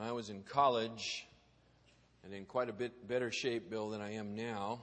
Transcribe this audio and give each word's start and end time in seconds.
when 0.00 0.08
I 0.08 0.12
was 0.12 0.30
in 0.30 0.42
college 0.44 1.26
and 2.24 2.32
in 2.32 2.46
quite 2.46 2.70
a 2.70 2.72
bit 2.72 3.06
better 3.06 3.30
shape, 3.30 3.68
Bill, 3.68 3.90
than 3.90 4.00
I 4.00 4.14
am 4.14 4.34
now, 4.34 4.80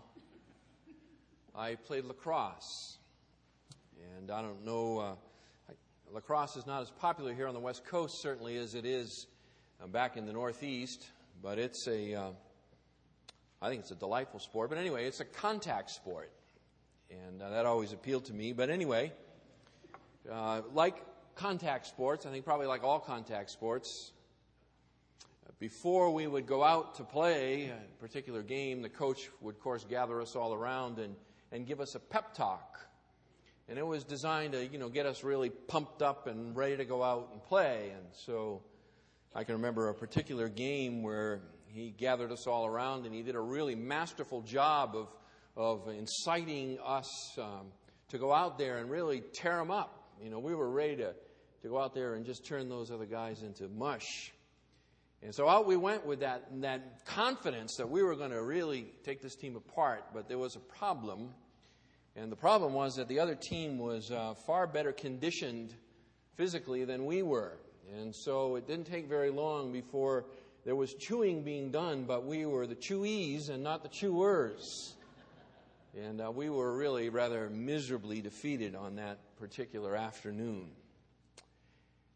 I 1.55 1.73
played 1.73 2.05
lacrosse. 2.05 2.97
And 4.15 4.29
I 4.29 4.43
don't 4.43 4.63
know, 4.63 4.99
uh, 4.99 5.15
lacrosse 6.13 6.55
is 6.55 6.67
not 6.67 6.83
as 6.83 6.91
popular 6.91 7.33
here 7.33 7.47
on 7.47 7.55
the 7.55 7.59
West 7.59 7.83
Coast, 7.83 8.21
certainly, 8.21 8.57
as 8.57 8.75
it 8.75 8.85
is 8.85 9.25
uh, 9.83 9.87
back 9.87 10.17
in 10.17 10.27
the 10.27 10.33
Northeast, 10.33 11.07
but 11.41 11.57
it's 11.57 11.87
a, 11.87 12.13
uh, 12.13 12.29
I 13.59 13.69
think 13.69 13.81
it's 13.81 13.91
a 13.91 13.95
delightful 13.95 14.39
sport. 14.39 14.69
But 14.69 14.77
anyway, 14.77 15.07
it's 15.07 15.19
a 15.19 15.25
contact 15.25 15.89
sport. 15.89 16.31
And 17.09 17.41
uh, 17.41 17.49
that 17.49 17.65
always 17.65 17.91
appealed 17.91 18.25
to 18.25 18.33
me. 18.33 18.53
But 18.53 18.69
anyway, 18.69 19.11
uh, 20.31 20.61
like 20.75 21.03
contact 21.33 21.87
sports, 21.87 22.27
I 22.27 22.29
think 22.29 22.45
probably 22.45 22.67
like 22.67 22.83
all 22.83 22.99
contact 22.99 23.49
sports, 23.49 24.11
before 25.59 26.11
we 26.11 26.27
would 26.27 26.45
go 26.45 26.63
out 26.63 26.95
to 26.95 27.03
play 27.03 27.71
a 27.71 28.01
particular 28.01 28.43
game, 28.43 28.81
the 28.81 28.89
coach 28.89 29.29
would, 29.41 29.55
of 29.55 29.61
course, 29.61 29.83
gather 29.83 30.21
us 30.21 30.35
all 30.35 30.53
around 30.53 30.99
and, 30.99 31.15
and 31.51 31.65
give 31.65 31.81
us 31.81 31.95
a 31.95 31.99
pep 31.99 32.33
talk. 32.35 32.79
And 33.67 33.77
it 33.77 33.85
was 33.85 34.03
designed 34.03 34.53
to, 34.53 34.65
you 34.65 34.77
know, 34.77 34.87
get 34.87 35.05
us 35.05 35.23
really 35.23 35.49
pumped 35.49 36.01
up 36.01 36.27
and 36.27 36.55
ready 36.55 36.77
to 36.77 36.85
go 36.85 37.03
out 37.03 37.29
and 37.33 37.43
play. 37.43 37.91
And 37.95 38.05
so 38.13 38.61
I 39.35 39.43
can 39.43 39.55
remember 39.55 39.89
a 39.89 39.93
particular 39.93 40.47
game 40.47 41.01
where 41.01 41.41
he 41.67 41.89
gathered 41.89 42.31
us 42.31 42.47
all 42.47 42.65
around 42.65 43.05
and 43.05 43.13
he 43.13 43.23
did 43.23 43.35
a 43.35 43.41
really 43.41 43.75
masterful 43.75 44.41
job 44.41 44.95
of, 44.95 45.07
of 45.55 45.89
inciting 45.89 46.77
us 46.85 47.37
um, 47.37 47.67
to 48.09 48.17
go 48.17 48.31
out 48.31 48.57
there 48.57 48.77
and 48.77 48.89
really 48.89 49.21
tear 49.33 49.57
them 49.57 49.71
up. 49.71 50.11
You 50.23 50.29
know, 50.29 50.39
we 50.39 50.55
were 50.55 50.69
ready 50.69 50.95
to, 50.97 51.13
to 51.63 51.67
go 51.67 51.79
out 51.79 51.93
there 51.93 52.13
and 52.13 52.25
just 52.25 52.45
turn 52.45 52.69
those 52.69 52.89
other 52.89 53.05
guys 53.05 53.41
into 53.41 53.67
mush. 53.67 54.31
And 55.23 55.33
so 55.33 55.49
out 55.49 55.65
we 55.65 55.77
went 55.77 56.05
with 56.05 56.19
that, 56.19 56.45
that 56.61 57.05
confidence 57.05 57.75
that 57.77 57.89
we 57.89 58.03
were 58.03 58.15
going 58.15 58.31
to 58.31 58.41
really 58.41 58.87
take 59.03 59.21
this 59.21 59.35
team 59.35 59.55
apart. 59.55 60.05
But 60.13 60.27
there 60.27 60.37
was 60.37 60.55
a 60.55 60.59
problem. 60.59 61.29
And 62.15 62.31
the 62.31 62.35
problem 62.35 62.73
was 62.73 62.95
that 62.95 63.07
the 63.07 63.19
other 63.19 63.35
team 63.35 63.77
was 63.79 64.11
uh, 64.11 64.35
far 64.45 64.67
better 64.67 64.91
conditioned 64.91 65.73
physically 66.35 66.85
than 66.85 67.05
we 67.05 67.23
were. 67.23 67.57
And 67.95 68.15
so 68.15 68.55
it 68.55 68.67
didn't 68.67 68.85
take 68.85 69.07
very 69.07 69.31
long 69.31 69.71
before 69.71 70.25
there 70.65 70.75
was 70.75 70.93
chewing 70.93 71.43
being 71.43 71.71
done, 71.71 72.03
but 72.03 72.25
we 72.25 72.45
were 72.45 72.67
the 72.67 72.75
chewies 72.75 73.49
and 73.49 73.63
not 73.63 73.83
the 73.83 73.89
chewers. 73.89 74.93
And 75.97 76.21
uh, 76.21 76.29
we 76.29 76.49
were 76.49 76.75
really 76.75 77.09
rather 77.09 77.49
miserably 77.49 78.21
defeated 78.21 78.75
on 78.75 78.97
that 78.97 79.17
particular 79.39 79.95
afternoon. 79.95 80.69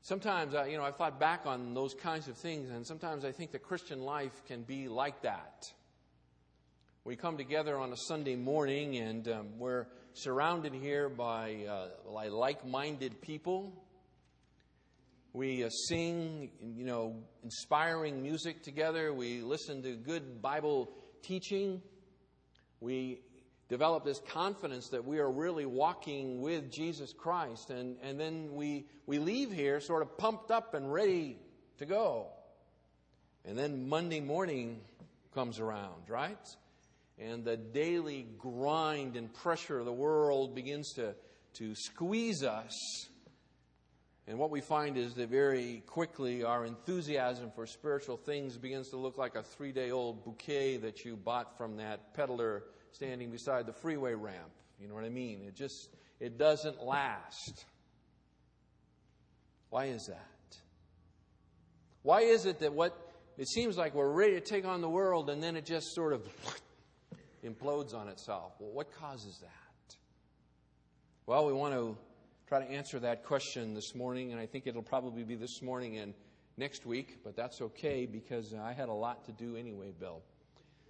Sometimes, 0.04 0.56
uh, 0.56 0.64
you 0.64 0.78
know, 0.78 0.84
I've 0.84 0.96
thought 0.96 1.20
back 1.20 1.46
on 1.46 1.76
those 1.76 1.94
kinds 1.94 2.28
of 2.28 2.36
things, 2.36 2.72
and 2.72 2.88
sometimes 2.88 3.24
I 3.24 3.32
think 3.32 3.52
the 3.52 3.60
Christian 3.60 4.02
life 4.02 4.34
can 4.48 4.64
be 4.64 4.88
like 4.88 5.22
that. 5.22 5.64
We 7.04 7.16
come 7.16 7.38
together 7.38 7.78
on 7.78 7.94
a 7.94 7.98
Sunday 8.08 8.36
morning, 8.36 8.98
and 8.98 9.28
um, 9.28 9.60
we're 9.60 9.86
surrounded 10.14 10.74
here 10.74 11.08
by 11.08 11.66
uh, 11.70 11.88
like 12.08 12.66
minded 12.66 13.22
people. 13.22 13.74
We 15.34 15.64
uh, 15.64 15.70
sing, 15.70 16.50
you 16.76 16.84
know, 16.84 17.18
inspiring 17.44 18.24
music 18.24 18.64
together. 18.64 19.14
We 19.14 19.44
listen 19.44 19.84
to 19.84 19.96
good 19.96 20.42
Bible 20.42 20.90
teaching. 21.22 21.80
We 22.80 23.22
develop 23.72 24.04
this 24.04 24.22
confidence 24.28 24.90
that 24.90 25.06
we 25.06 25.20
are 25.20 25.32
really 25.32 25.66
walking 25.66 26.42
with 26.42 26.70
Jesus 26.70 27.14
Christ. 27.14 27.70
And, 27.70 27.96
and 28.04 28.20
then 28.20 28.54
we, 28.54 28.86
we 29.06 29.18
leave 29.18 29.50
here 29.50 29.80
sort 29.80 30.02
of 30.02 30.18
pumped 30.18 30.52
up 30.52 30.74
and 30.74 30.92
ready 30.92 31.40
to 31.78 31.86
go. 31.86 32.28
And 33.46 33.58
then 33.58 33.88
Monday 33.88 34.20
morning 34.20 34.81
comes 35.34 35.58
around, 35.58 36.10
right? 36.10 36.38
And 37.18 37.46
the 37.46 37.56
daily 37.56 38.28
grind 38.38 39.16
and 39.16 39.34
pressure 39.34 39.80
of 39.80 39.86
the 39.86 39.94
world 39.94 40.54
begins 40.54 40.92
to, 40.96 41.16
to 41.54 41.74
squeeze 41.74 42.44
us. 42.44 43.08
And 44.28 44.38
what 44.38 44.52
we 44.52 44.60
find 44.60 44.98
is 44.98 45.14
that 45.14 45.30
very 45.30 45.81
quickly 45.88 46.44
our 46.44 46.66
enthusiasm 46.66 47.52
for 47.56 47.66
spiritual 47.66 48.18
things 48.18 48.58
begins 48.58 48.90
to 48.90 48.98
look 48.98 49.18
like 49.18 49.36
a 49.36 49.44
three 49.44 49.72
day 49.72 49.92
old 49.92 50.26
bouquet 50.26 50.76
that 50.76 51.06
you 51.06 51.16
bought 51.16 51.58
from 51.58 51.78
that 51.78 52.14
peddler 52.14 52.64
standing 52.91 53.31
beside 53.31 53.66
the 53.66 53.74
freeway 53.74 54.13
ramp. 54.13 54.52
You 54.79 54.88
know 54.88 54.96
what 54.96 55.03
I 55.03 55.09
mean? 55.09 55.41
It 55.47 55.56
just, 55.56 55.90
it 56.19 56.38
doesn't 56.38 56.84
last. 56.84 57.66
Why 59.69 59.85
is 59.85 60.07
that? 60.07 60.28
Why 62.03 62.22
is 62.22 62.46
it 62.46 62.59
that 62.59 62.74
what 62.74 62.97
it 63.38 63.47
seems 63.47 63.78
like 63.78 63.94
we're 63.94 64.12
ready 64.12 64.34
to 64.34 64.41
take 64.41 64.66
on 64.66 64.81
the 64.81 64.90
world 64.90 65.30
and 65.30 65.41
then 65.41 65.56
it 65.56 65.66
just 65.66 65.94
sort 65.94 66.13
of 66.13 66.24
implodes 67.46 67.94
on 67.94 68.07
itself? 68.07 68.53
Well, 68.59 68.72
what 68.72 68.91
causes 68.94 69.40
that? 69.41 69.96
Well, 71.28 71.46
we 71.46 71.53
want 71.53 71.74
to 71.75 71.96
try 72.47 72.59
to 72.59 72.69
answer 72.69 73.00
that 73.00 73.24
question 73.24 73.74
this 73.74 73.96
morning, 73.96 74.31
and 74.31 74.41
I 74.41 74.46
think 74.46 74.68
it'll 74.68 74.81
probably 74.81 75.24
be 75.24 75.35
this 75.35 75.62
morning 75.62 75.97
and 75.97 76.13
next 76.57 76.85
week, 76.85 77.19
but 77.24 77.35
that's 77.35 77.62
okay 77.62 78.06
because 78.06 78.53
I 78.53 78.74
had 78.74 78.90
a 78.90 78.94
lot 78.94 79.25
to 79.25 79.31
do 79.31 79.56
anyway, 79.56 79.94
Bill. 79.97 80.22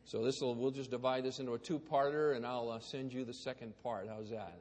So 0.06 0.24
this 0.24 0.42
will 0.42 0.56
we'll 0.56 0.72
just 0.72 0.92
divide 0.92 1.24
this 1.24 1.40
into 1.40 1.54
a 1.54 1.60
two-parter, 1.60 2.36
and 2.36 2.46
I'll 2.46 2.70
uh, 2.70 2.80
send 2.80 3.14
you 3.14 3.24
the 3.24 3.34
second 3.34 3.74
part. 3.84 4.08
How's 4.10 4.30
that? 4.30 4.60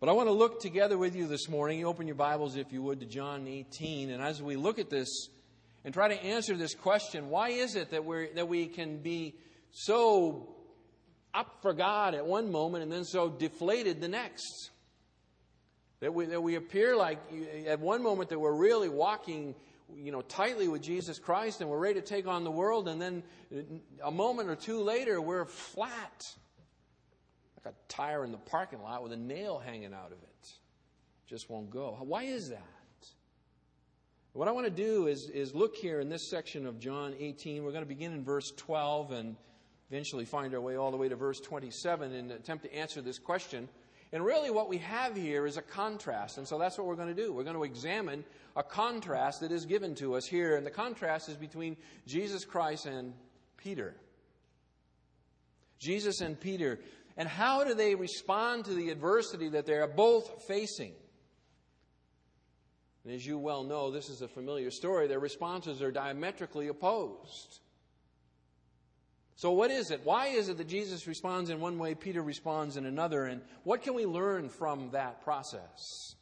But 0.00 0.08
I 0.08 0.12
want 0.12 0.28
to 0.28 0.32
look 0.32 0.60
together 0.60 0.96
with 0.96 1.14
you 1.14 1.26
this 1.26 1.48
morning. 1.48 1.78
You 1.78 1.86
open 1.86 2.06
your 2.06 2.16
Bibles, 2.16 2.56
if 2.56 2.72
you 2.72 2.82
would, 2.82 3.00
to 3.00 3.06
John 3.06 3.46
18, 3.46 4.10
and 4.10 4.22
as 4.22 4.42
we 4.42 4.56
look 4.56 4.78
at 4.78 4.88
this 4.88 5.28
and 5.84 5.92
try 5.92 6.08
to 6.08 6.24
answer 6.24 6.56
this 6.56 6.74
question, 6.74 7.28
why 7.28 7.50
is 7.50 7.76
it 7.76 7.90
that 7.90 8.04
we 8.04 8.28
that 8.34 8.48
we 8.48 8.66
can 8.66 8.98
be 8.98 9.34
so 9.72 10.48
up 11.34 11.58
for 11.60 11.74
God 11.74 12.14
at 12.14 12.26
one 12.26 12.50
moment 12.50 12.82
and 12.82 12.90
then 12.90 13.04
so 13.04 13.28
deflated 13.28 14.00
the 14.00 14.08
next? 14.08 14.70
That 16.00 16.14
we, 16.14 16.24
that 16.26 16.42
we 16.42 16.54
appear 16.54 16.96
like 16.96 17.18
at 17.66 17.78
one 17.78 18.02
moment 18.02 18.30
that 18.30 18.38
we're 18.38 18.56
really 18.56 18.88
walking 18.88 19.54
you 19.96 20.12
know, 20.12 20.22
tightly 20.22 20.68
with 20.68 20.82
Jesus 20.82 21.18
Christ 21.18 21.60
and 21.60 21.70
we're 21.70 21.78
ready 21.78 22.00
to 22.00 22.06
take 22.06 22.26
on 22.26 22.44
the 22.44 22.50
world, 22.50 22.88
and 22.88 23.00
then 23.00 23.22
a 24.02 24.10
moment 24.10 24.48
or 24.48 24.56
two 24.56 24.82
later, 24.82 25.20
we're 25.20 25.44
flat. 25.44 26.26
Like 27.64 27.74
a 27.74 27.92
tire 27.92 28.24
in 28.24 28.32
the 28.32 28.38
parking 28.38 28.82
lot 28.82 29.02
with 29.02 29.12
a 29.12 29.16
nail 29.16 29.58
hanging 29.58 29.92
out 29.92 30.12
of 30.12 30.22
it. 30.22 30.52
Just 31.26 31.50
won't 31.50 31.70
go. 31.70 31.96
Why 32.00 32.24
is 32.24 32.48
that? 32.48 32.64
What 34.32 34.46
I 34.46 34.52
want 34.52 34.66
to 34.66 34.70
do 34.70 35.08
is, 35.08 35.28
is 35.28 35.54
look 35.54 35.74
here 35.74 35.98
in 35.98 36.08
this 36.08 36.30
section 36.30 36.64
of 36.64 36.78
John 36.78 37.14
18. 37.18 37.64
We're 37.64 37.72
going 37.72 37.82
to 37.82 37.88
begin 37.88 38.12
in 38.12 38.24
verse 38.24 38.52
12 38.56 39.10
and 39.10 39.36
eventually 39.90 40.24
find 40.24 40.54
our 40.54 40.60
way 40.60 40.76
all 40.76 40.92
the 40.92 40.96
way 40.96 41.08
to 41.08 41.16
verse 41.16 41.40
27 41.40 42.12
and 42.12 42.30
attempt 42.30 42.64
to 42.64 42.72
answer 42.72 43.02
this 43.02 43.18
question. 43.18 43.68
And 44.12 44.24
really, 44.24 44.50
what 44.50 44.68
we 44.68 44.78
have 44.78 45.16
here 45.16 45.46
is 45.46 45.56
a 45.56 45.62
contrast. 45.62 46.38
And 46.38 46.46
so 46.46 46.58
that's 46.58 46.76
what 46.76 46.86
we're 46.86 46.96
going 46.96 47.14
to 47.14 47.22
do. 47.22 47.32
We're 47.32 47.44
going 47.44 47.56
to 47.56 47.64
examine 47.64 48.24
a 48.56 48.62
contrast 48.62 49.40
that 49.40 49.52
is 49.52 49.66
given 49.66 49.94
to 49.96 50.14
us 50.14 50.26
here. 50.26 50.56
And 50.56 50.66
the 50.66 50.70
contrast 50.70 51.28
is 51.28 51.36
between 51.36 51.76
Jesus 52.06 52.44
Christ 52.44 52.86
and 52.86 53.14
Peter. 53.56 53.94
Jesus 55.78 56.20
and 56.20 56.38
Peter. 56.38 56.80
And 57.16 57.28
how 57.28 57.62
do 57.62 57.74
they 57.74 57.94
respond 57.94 58.64
to 58.64 58.74
the 58.74 58.90
adversity 58.90 59.48
that 59.50 59.66
they 59.66 59.74
are 59.74 59.86
both 59.86 60.44
facing? 60.48 60.92
And 63.04 63.14
as 63.14 63.24
you 63.24 63.38
well 63.38 63.62
know, 63.62 63.90
this 63.90 64.08
is 64.08 64.22
a 64.22 64.28
familiar 64.28 64.70
story. 64.70 65.06
Their 65.06 65.20
responses 65.20 65.82
are 65.82 65.92
diametrically 65.92 66.68
opposed. 66.68 67.60
So, 69.40 69.52
what 69.52 69.70
is 69.70 69.90
it? 69.90 70.02
Why 70.04 70.26
is 70.26 70.50
it 70.50 70.58
that 70.58 70.68
Jesus 70.68 71.06
responds 71.06 71.48
in 71.48 71.60
one 71.60 71.78
way, 71.78 71.94
Peter 71.94 72.20
responds 72.20 72.76
in 72.76 72.84
another? 72.84 73.24
And 73.24 73.40
what 73.64 73.82
can 73.82 73.94
we 73.94 74.04
learn 74.04 74.50
from 74.50 74.90
that 74.90 75.22
process? 75.22 76.14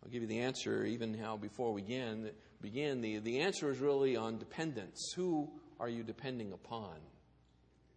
I'll 0.00 0.08
give 0.08 0.22
you 0.22 0.28
the 0.28 0.38
answer 0.38 0.84
even 0.84 1.10
now 1.10 1.36
before 1.36 1.72
we 1.72 1.82
begin. 1.82 2.30
begin 2.62 3.00
the, 3.00 3.18
the 3.18 3.40
answer 3.40 3.68
is 3.68 3.80
really 3.80 4.16
on 4.16 4.38
dependence. 4.38 5.12
Who 5.16 5.50
are 5.80 5.88
you 5.88 6.04
depending 6.04 6.52
upon? 6.52 6.94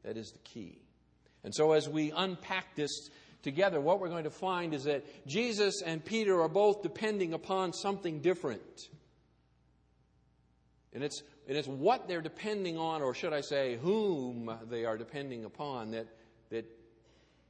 That 0.03 0.17
is 0.17 0.31
the 0.31 0.39
key. 0.39 0.81
And 1.43 1.53
so, 1.53 1.73
as 1.73 1.87
we 1.87 2.09
unpack 2.09 2.75
this 2.75 3.11
together, 3.43 3.79
what 3.79 3.99
we're 3.99 4.09
going 4.09 4.23
to 4.23 4.31
find 4.31 4.73
is 4.73 4.85
that 4.85 5.05
Jesus 5.27 5.83
and 5.85 6.03
Peter 6.03 6.41
are 6.41 6.49
both 6.49 6.81
depending 6.81 7.35
upon 7.35 7.71
something 7.71 8.19
different. 8.19 8.89
And 10.91 11.03
it's, 11.03 11.21
and 11.47 11.57
it's 11.57 11.67
what 11.67 12.07
they're 12.07 12.21
depending 12.21 12.77
on, 12.77 13.01
or 13.01 13.13
should 13.13 13.33
I 13.33 13.41
say, 13.41 13.77
whom 13.81 14.53
they 14.69 14.85
are 14.85 14.97
depending 14.97 15.45
upon, 15.45 15.91
that, 15.91 16.07
that 16.49 16.65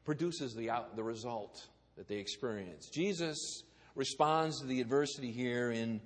produces 0.05 0.55
the, 0.55 0.69
out, 0.69 0.95
the 0.95 1.03
result 1.03 1.67
that 1.97 2.07
they 2.07 2.15
experience. 2.15 2.89
Jesus 2.89 3.63
responds 3.95 4.61
to 4.61 4.65
the 4.65 4.81
adversity 4.81 5.31
here 5.31 5.71
in 5.71 6.01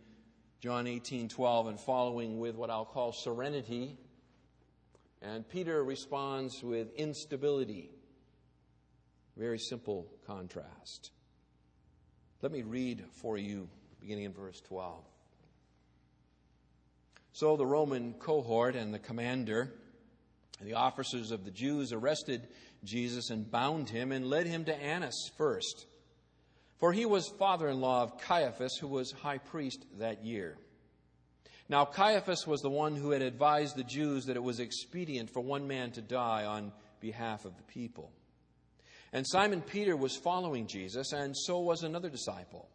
John 0.60 0.88
18 0.88 1.30
12 1.30 1.68
and 1.68 1.80
following 1.80 2.40
with 2.40 2.56
what 2.56 2.70
I'll 2.70 2.86
call 2.86 3.12
serenity. 3.12 3.98
And 5.22 5.48
Peter 5.48 5.84
responds 5.84 6.64
with 6.64 6.94
instability. 6.96 7.92
Very 9.38 9.60
simple 9.60 10.08
contrast. 10.26 11.12
Let 12.42 12.52
me 12.52 12.64
read 12.64 13.04
for 13.22 13.38
you, 13.38 13.70
beginning 14.00 14.26
in 14.26 14.34
verse 14.34 14.62
12. 14.62 15.04
So 17.36 17.58
the 17.58 17.66
Roman 17.66 18.14
cohort 18.14 18.78
and 18.78 18.94
the 18.94 19.00
commander 19.00 19.74
and 20.58 20.70
the 20.70 20.76
officers 20.76 21.32
of 21.32 21.44
the 21.44 21.52
Jews 21.52 21.92
arrested 21.92 22.48
Jesus 22.86 23.30
and 23.30 23.52
bound 23.52 23.90
him 23.90 24.14
and 24.14 24.30
led 24.30 24.48
him 24.48 24.64
to 24.64 24.74
Annas 24.74 25.32
first. 25.38 25.86
For 26.78 26.94
he 26.94 27.06
was 27.06 27.28
father 27.28 27.68
in 27.68 27.82
law 27.82 28.04
of 28.04 28.22
Caiaphas, 28.22 28.78
who 28.80 28.88
was 28.88 29.12
high 29.12 29.40
priest 29.40 29.84
that 30.00 30.24
year. 30.24 30.56
Now, 31.68 31.84
Caiaphas 31.84 32.48
was 32.48 32.62
the 32.62 32.70
one 32.70 32.96
who 32.96 33.12
had 33.12 33.22
advised 33.22 33.76
the 33.76 33.84
Jews 33.84 34.28
that 34.28 34.38
it 34.38 34.44
was 34.44 34.62
expedient 34.62 35.30
for 35.30 35.42
one 35.42 35.68
man 35.68 35.92
to 35.92 36.02
die 36.02 36.46
on 36.46 36.72
behalf 37.02 37.44
of 37.44 37.58
the 37.58 37.64
people. 37.64 38.14
And 39.12 39.28
Simon 39.28 39.60
Peter 39.60 39.98
was 39.98 40.16
following 40.16 40.68
Jesus, 40.68 41.12
and 41.12 41.36
so 41.36 41.60
was 41.60 41.84
another 41.84 42.10
disciple. 42.10 42.70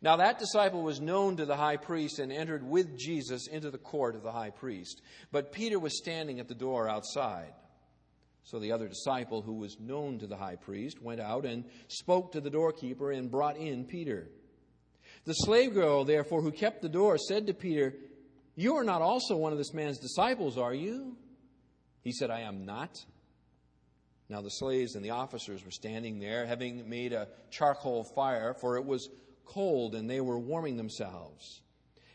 Now 0.00 0.16
that 0.16 0.38
disciple 0.38 0.82
was 0.82 1.00
known 1.00 1.36
to 1.36 1.44
the 1.44 1.56
high 1.56 1.76
priest 1.76 2.18
and 2.18 2.32
entered 2.32 2.62
with 2.62 2.98
Jesus 2.98 3.46
into 3.48 3.70
the 3.70 3.78
court 3.78 4.14
of 4.14 4.22
the 4.22 4.32
high 4.32 4.50
priest. 4.50 5.02
But 5.30 5.52
Peter 5.52 5.78
was 5.78 5.98
standing 5.98 6.40
at 6.40 6.48
the 6.48 6.54
door 6.54 6.88
outside. 6.88 7.52
So 8.44 8.58
the 8.58 8.72
other 8.72 8.88
disciple, 8.88 9.42
who 9.42 9.54
was 9.54 9.78
known 9.78 10.18
to 10.18 10.26
the 10.26 10.36
high 10.36 10.56
priest, 10.56 11.00
went 11.00 11.20
out 11.20 11.44
and 11.44 11.64
spoke 11.88 12.32
to 12.32 12.40
the 12.40 12.50
doorkeeper 12.50 13.12
and 13.12 13.30
brought 13.30 13.56
in 13.56 13.84
Peter. 13.84 14.28
The 15.24 15.34
slave 15.34 15.74
girl, 15.74 16.04
therefore, 16.04 16.42
who 16.42 16.50
kept 16.50 16.82
the 16.82 16.88
door, 16.88 17.16
said 17.18 17.46
to 17.46 17.54
Peter, 17.54 17.94
You 18.56 18.76
are 18.76 18.84
not 18.84 19.02
also 19.02 19.36
one 19.36 19.52
of 19.52 19.58
this 19.58 19.72
man's 19.72 19.98
disciples, 19.98 20.58
are 20.58 20.74
you? 20.74 21.16
He 22.02 22.10
said, 22.10 22.30
I 22.30 22.40
am 22.40 22.64
not. 22.64 22.98
Now 24.28 24.40
the 24.40 24.48
slaves 24.48 24.96
and 24.96 25.04
the 25.04 25.10
officers 25.10 25.64
were 25.64 25.70
standing 25.70 26.18
there, 26.18 26.46
having 26.46 26.88
made 26.88 27.12
a 27.12 27.28
charcoal 27.50 28.04
fire, 28.16 28.54
for 28.60 28.76
it 28.76 28.84
was 28.84 29.08
cold 29.46 29.94
and 29.94 30.08
they 30.08 30.20
were 30.20 30.38
warming 30.38 30.76
themselves. 30.76 31.60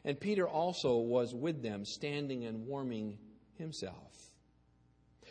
And 0.03 0.19
Peter 0.19 0.47
also 0.47 0.97
was 0.97 1.33
with 1.33 1.62
them, 1.62 1.85
standing 1.85 2.45
and 2.45 2.65
warming 2.65 3.18
himself. 3.56 4.31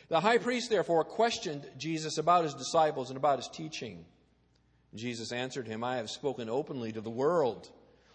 The 0.09 0.21
high 0.21 0.39
priest, 0.39 0.71
therefore, 0.71 1.05
questioned 1.05 1.69
Jesus 1.79 2.19
about 2.19 2.45
his 2.45 2.55
disciples 2.55 3.11
and 3.11 3.17
about 3.17 3.39
his 3.39 3.49
teaching. 3.49 4.05
Jesus 4.95 5.33
answered 5.33 5.67
him, 5.67 5.83
I 5.83 5.97
have 5.97 6.11
spoken 6.11 6.49
openly 6.49 6.93
to 6.93 7.01
the 7.01 7.11
world. 7.11 7.71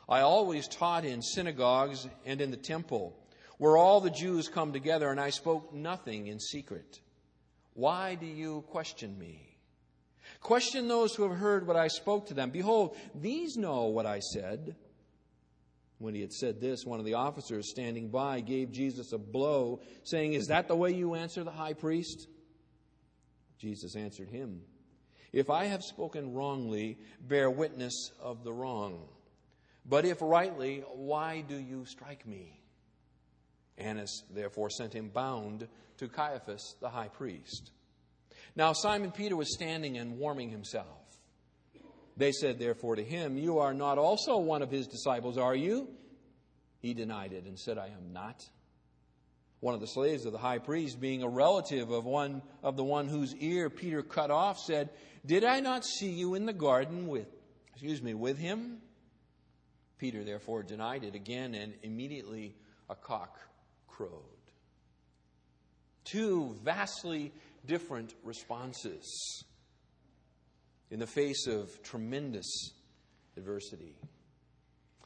I 0.07 0.21
always 0.21 0.67
taught 0.67 1.05
in 1.05 1.21
synagogues 1.21 2.07
and 2.25 2.41
in 2.41 2.51
the 2.51 2.57
temple, 2.57 3.17
where 3.57 3.77
all 3.77 4.01
the 4.01 4.09
Jews 4.09 4.47
come 4.47 4.73
together, 4.73 5.09
and 5.09 5.19
I 5.19 5.29
spoke 5.29 5.73
nothing 5.73 6.27
in 6.27 6.39
secret. 6.39 6.99
Why 7.73 8.15
do 8.15 8.25
you 8.25 8.63
question 8.69 9.17
me? 9.17 9.50
Question 10.41 10.87
those 10.87 11.13
who 11.13 11.23
have 11.29 11.37
heard 11.37 11.67
what 11.67 11.75
I 11.75 11.87
spoke 11.87 12.27
to 12.27 12.33
them. 12.33 12.49
Behold, 12.49 12.97
these 13.13 13.57
know 13.57 13.85
what 13.85 14.07
I 14.07 14.19
said. 14.19 14.75
When 15.99 16.15
he 16.15 16.21
had 16.21 16.33
said 16.33 16.59
this, 16.59 16.83
one 16.83 16.99
of 16.99 17.05
the 17.05 17.13
officers 17.13 17.69
standing 17.69 18.09
by 18.09 18.39
gave 18.41 18.71
Jesus 18.71 19.13
a 19.13 19.19
blow, 19.19 19.81
saying, 20.03 20.33
Is 20.33 20.47
that 20.47 20.67
the 20.67 20.75
way 20.75 20.91
you 20.91 21.13
answer 21.13 21.43
the 21.43 21.51
high 21.51 21.73
priest? 21.73 22.27
Jesus 23.59 23.95
answered 23.95 24.29
him, 24.29 24.61
If 25.31 25.51
I 25.51 25.65
have 25.65 25.83
spoken 25.83 26.33
wrongly, 26.33 26.97
bear 27.21 27.51
witness 27.51 28.11
of 28.19 28.43
the 28.43 28.51
wrong. 28.51 29.07
But 29.85 30.05
if 30.05 30.23
rightly, 30.23 30.83
why 30.95 31.41
do 31.41 31.55
you 31.55 31.85
strike 31.85 32.25
me? 32.25 32.59
Annas 33.77 34.23
therefore 34.33 34.71
sent 34.71 34.93
him 34.93 35.09
bound 35.09 35.67
to 35.97 36.07
Caiaphas 36.07 36.77
the 36.81 36.89
high 36.89 37.09
priest. 37.09 37.71
Now 38.55 38.73
Simon 38.73 39.11
Peter 39.11 39.35
was 39.35 39.53
standing 39.53 39.97
and 39.97 40.17
warming 40.17 40.49
himself. 40.49 40.87
They 42.17 42.31
said, 42.31 42.59
therefore, 42.59 42.97
to 42.97 43.03
him, 43.03 43.37
You 43.37 43.59
are 43.59 43.73
not 43.73 43.97
also 43.97 44.37
one 44.37 44.61
of 44.61 44.69
his 44.69 44.87
disciples, 44.87 45.37
are 45.37 45.55
you? 45.55 45.87
He 46.79 46.93
denied 46.93 47.31
it 47.33 47.45
and 47.45 47.57
said, 47.57 47.77
I 47.77 47.87
am 47.87 48.11
not. 48.11 48.43
One 49.59 49.75
of 49.75 49.79
the 49.79 49.87
slaves 49.87 50.25
of 50.25 50.31
the 50.31 50.39
high 50.39 50.57
priest, 50.57 50.99
being 50.99 51.23
a 51.23 51.29
relative 51.29 51.91
of 51.91 52.05
one 52.05 52.41
of 52.63 52.75
the 52.75 52.83
one 52.83 53.07
whose 53.07 53.35
ear 53.35 53.69
Peter 53.69 54.01
cut 54.01 54.31
off, 54.31 54.59
said, 54.59 54.89
Did 55.25 55.43
I 55.43 55.59
not 55.59 55.85
see 55.85 56.09
you 56.09 56.33
in 56.33 56.45
the 56.45 56.53
garden 56.53 57.07
with 57.07 57.27
excuse 57.81 58.01
me, 58.01 58.13
with 58.13 58.37
him? 58.37 58.77
Peter 59.97 60.23
therefore 60.23 60.63
denied 60.63 61.03
it 61.03 61.15
again, 61.15 61.55
and 61.55 61.73
immediately 61.83 62.55
a 62.89 62.95
cock 62.95 63.39
crowed. 63.87 64.11
Two 66.03 66.55
vastly 66.63 67.31
different 67.65 68.13
responses 68.23 69.43
in 70.89 70.99
the 70.99 71.07
face 71.07 71.47
of 71.47 71.81
tremendous 71.83 72.71
adversity. 73.37 73.95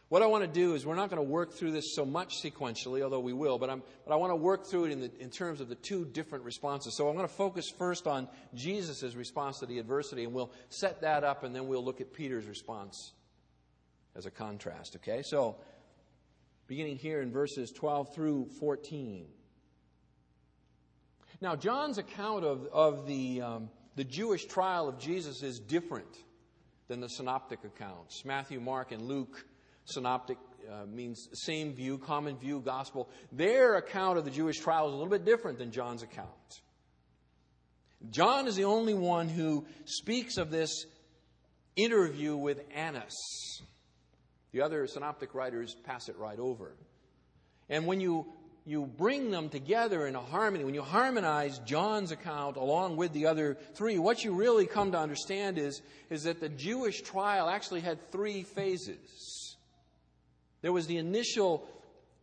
What 0.10 0.22
I 0.22 0.28
want 0.28 0.44
to 0.44 0.48
do 0.48 0.76
is, 0.76 0.86
we're 0.86 0.96
not 0.96 1.10
going 1.10 1.22
to 1.22 1.30
work 1.30 1.54
through 1.54 1.72
this 1.72 1.96
so 1.96 2.06
much 2.06 2.36
sequentially, 2.44 3.02
although 3.02 3.20
we 3.20 3.34
will, 3.34 3.58
but, 3.58 3.70
but 4.06 4.14
i 4.14 4.16
want 4.16 4.32
to 4.32 4.36
work 4.36 4.68
through 4.68 4.86
it 4.86 4.92
in, 4.92 5.02
the, 5.02 5.12
in 5.20 5.32
terms 5.32 5.62
of 5.62 5.68
the 5.68 5.76
two 5.76 6.06
different 6.06 6.44
responses. 6.46 6.96
So 6.96 7.10
I'm 7.10 7.16
going 7.16 7.28
to 7.28 7.34
focus 7.34 7.66
first 7.76 8.06
on 8.06 8.28
Jesus' 8.54 9.16
response 9.16 9.60
to 9.60 9.66
the 9.66 9.80
adversity, 9.80 10.24
and 10.24 10.34
we'll 10.34 10.52
set 10.70 11.02
that 11.02 11.24
up, 11.24 11.44
and 11.44 11.56
then 11.56 11.68
we'll 11.68 11.84
look 11.84 12.02
at 12.02 12.14
Peter's 12.14 12.46
response 12.46 13.14
as 14.16 14.28
a 14.28 14.32
contrast, 14.32 14.96
okay? 14.98 15.24
So, 15.24 15.58
beginning 16.68 16.98
here 16.98 17.22
in 17.22 17.32
verses 17.32 17.72
12 17.72 18.14
through 18.14 18.50
14. 18.60 19.26
Now, 21.42 21.56
John's 21.56 21.98
account 21.98 22.46
of, 22.46 22.68
of 22.72 23.08
the, 23.08 23.42
um, 23.42 23.70
the 23.96 24.04
Jewish 24.04 24.46
trial 24.46 24.88
of 24.88 25.00
Jesus 25.00 25.44
is 25.44 25.60
different 25.60 26.18
than 26.88 27.02
the 27.02 27.10
synoptic 27.10 27.64
accounts. 27.64 28.24
Matthew, 28.24 28.60
Mark, 28.60 28.92
and 28.92 29.02
Luke, 29.02 29.46
synoptic 29.86 30.38
uh, 30.72 30.86
means 30.86 31.28
same 31.34 31.74
view, 31.74 31.98
common 31.98 32.38
view, 32.38 32.62
gospel. 32.62 33.10
Their 33.32 33.76
account 33.76 34.18
of 34.18 34.26
the 34.26 34.32
Jewish 34.32 34.60
trial 34.60 34.88
is 34.88 34.94
a 34.94 34.96
little 34.96 35.12
bit 35.12 35.26
different 35.26 35.58
than 35.58 35.72
John's 35.72 36.04
account. 36.04 36.30
John 38.10 38.48
is 38.48 38.56
the 38.56 38.66
only 38.66 38.94
one 38.94 39.28
who 39.28 39.66
speaks 39.86 40.38
of 40.38 40.52
this 40.52 40.86
interview 41.76 42.36
with 42.36 42.62
Annas. 42.74 43.62
The 44.52 44.62
other 44.62 44.88
synoptic 44.88 45.34
writers 45.34 45.76
pass 45.84 46.08
it 46.08 46.18
right 46.18 46.40
over. 46.40 46.76
And 47.70 47.88
when 47.88 48.00
you 48.00 48.28
you 48.66 48.86
bring 48.98 49.30
them 49.30 49.50
together 49.50 50.08
in 50.08 50.16
a 50.16 50.22
harmony, 50.22 50.64
when 50.64 50.74
you 50.74 50.82
harmonize 50.82 51.60
John's 51.60 52.12
account 52.12 52.58
along 52.58 52.98
with 52.98 53.14
the 53.14 53.28
other 53.28 53.58
three, 53.76 54.00
what 54.00 54.24
you 54.24 54.34
really 54.34 54.66
come 54.66 54.92
to 54.94 54.98
understand 54.98 55.60
is, 55.60 55.84
is 56.10 56.24
that 56.24 56.40
the 56.40 56.50
Jewish 56.50 57.02
trial 57.02 57.48
actually 57.48 57.82
had 57.82 58.12
three 58.12 58.42
phases. 58.42 59.56
There 60.62 60.74
was 60.74 60.88
the 60.88 60.98
initial 60.98 61.70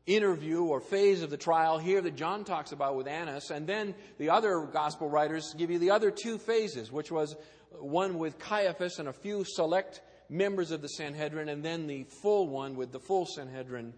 interview 0.05 0.65
or 0.65 0.81
phase 0.81 1.23
of 1.23 1.31
the 1.31 1.37
trial 1.37 1.79
here 1.79 2.01
that 2.01 2.17
John 2.17 2.45
talks 2.45 2.73
about 2.73 2.97
with 2.97 3.07
Annas, 3.07 3.53
and 3.53 3.65
then 3.65 3.95
the 4.19 4.31
other 4.31 4.63
gospel 4.63 5.09
writers 5.09 5.55
give 5.57 5.71
you 5.71 5.79
the 5.79 5.93
other 5.93 6.11
two 6.11 6.39
phases, 6.39 6.91
which 6.91 7.13
was 7.13 7.37
one 7.71 8.19
with 8.19 8.41
Caiaphas 8.41 8.99
and 8.99 9.09
a 9.09 9.13
few 9.13 9.45
select 9.45 10.01
members 10.29 10.73
of 10.73 10.83
the 10.83 10.89
Sanhedrin, 10.89 11.49
and 11.49 11.65
then 11.65 11.87
the 11.87 12.03
full 12.03 12.49
one 12.49 12.75
with 12.75 12.91
the 12.91 12.99
full 12.99 13.27
Sanhedrin 13.27 13.93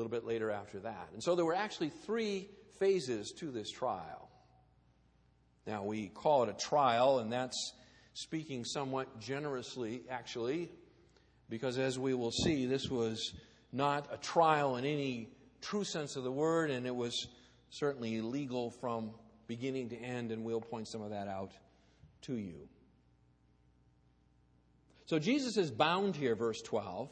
little 0.00 0.10
bit 0.10 0.24
later 0.24 0.50
after 0.50 0.78
that. 0.80 1.08
And 1.12 1.22
so 1.22 1.34
there 1.34 1.44
were 1.44 1.54
actually 1.54 1.90
three 1.90 2.48
phases 2.78 3.32
to 3.38 3.50
this 3.50 3.70
trial. 3.70 4.28
Now, 5.66 5.84
we 5.84 6.08
call 6.08 6.44
it 6.44 6.48
a 6.48 6.54
trial, 6.54 7.18
and 7.18 7.32
that's 7.32 7.72
speaking 8.14 8.64
somewhat 8.64 9.20
generously, 9.20 10.02
actually, 10.08 10.70
because 11.48 11.78
as 11.78 11.98
we 11.98 12.14
will 12.14 12.30
see, 12.30 12.66
this 12.66 12.88
was 12.88 13.34
not 13.72 14.08
a 14.12 14.16
trial 14.16 14.76
in 14.76 14.84
any 14.84 15.28
true 15.60 15.84
sense 15.84 16.16
of 16.16 16.24
the 16.24 16.32
word, 16.32 16.70
and 16.70 16.86
it 16.86 16.94
was 16.94 17.26
certainly 17.70 18.16
illegal 18.16 18.70
from 18.80 19.10
beginning 19.46 19.88
to 19.90 19.96
end, 19.96 20.30
and 20.30 20.44
we'll 20.44 20.60
point 20.60 20.88
some 20.88 21.02
of 21.02 21.10
that 21.10 21.28
out 21.28 21.52
to 22.22 22.34
you. 22.34 22.68
So 25.06 25.18
Jesus 25.18 25.56
is 25.56 25.70
bound 25.70 26.16
here, 26.16 26.34
verse 26.34 26.60
12. 26.62 27.10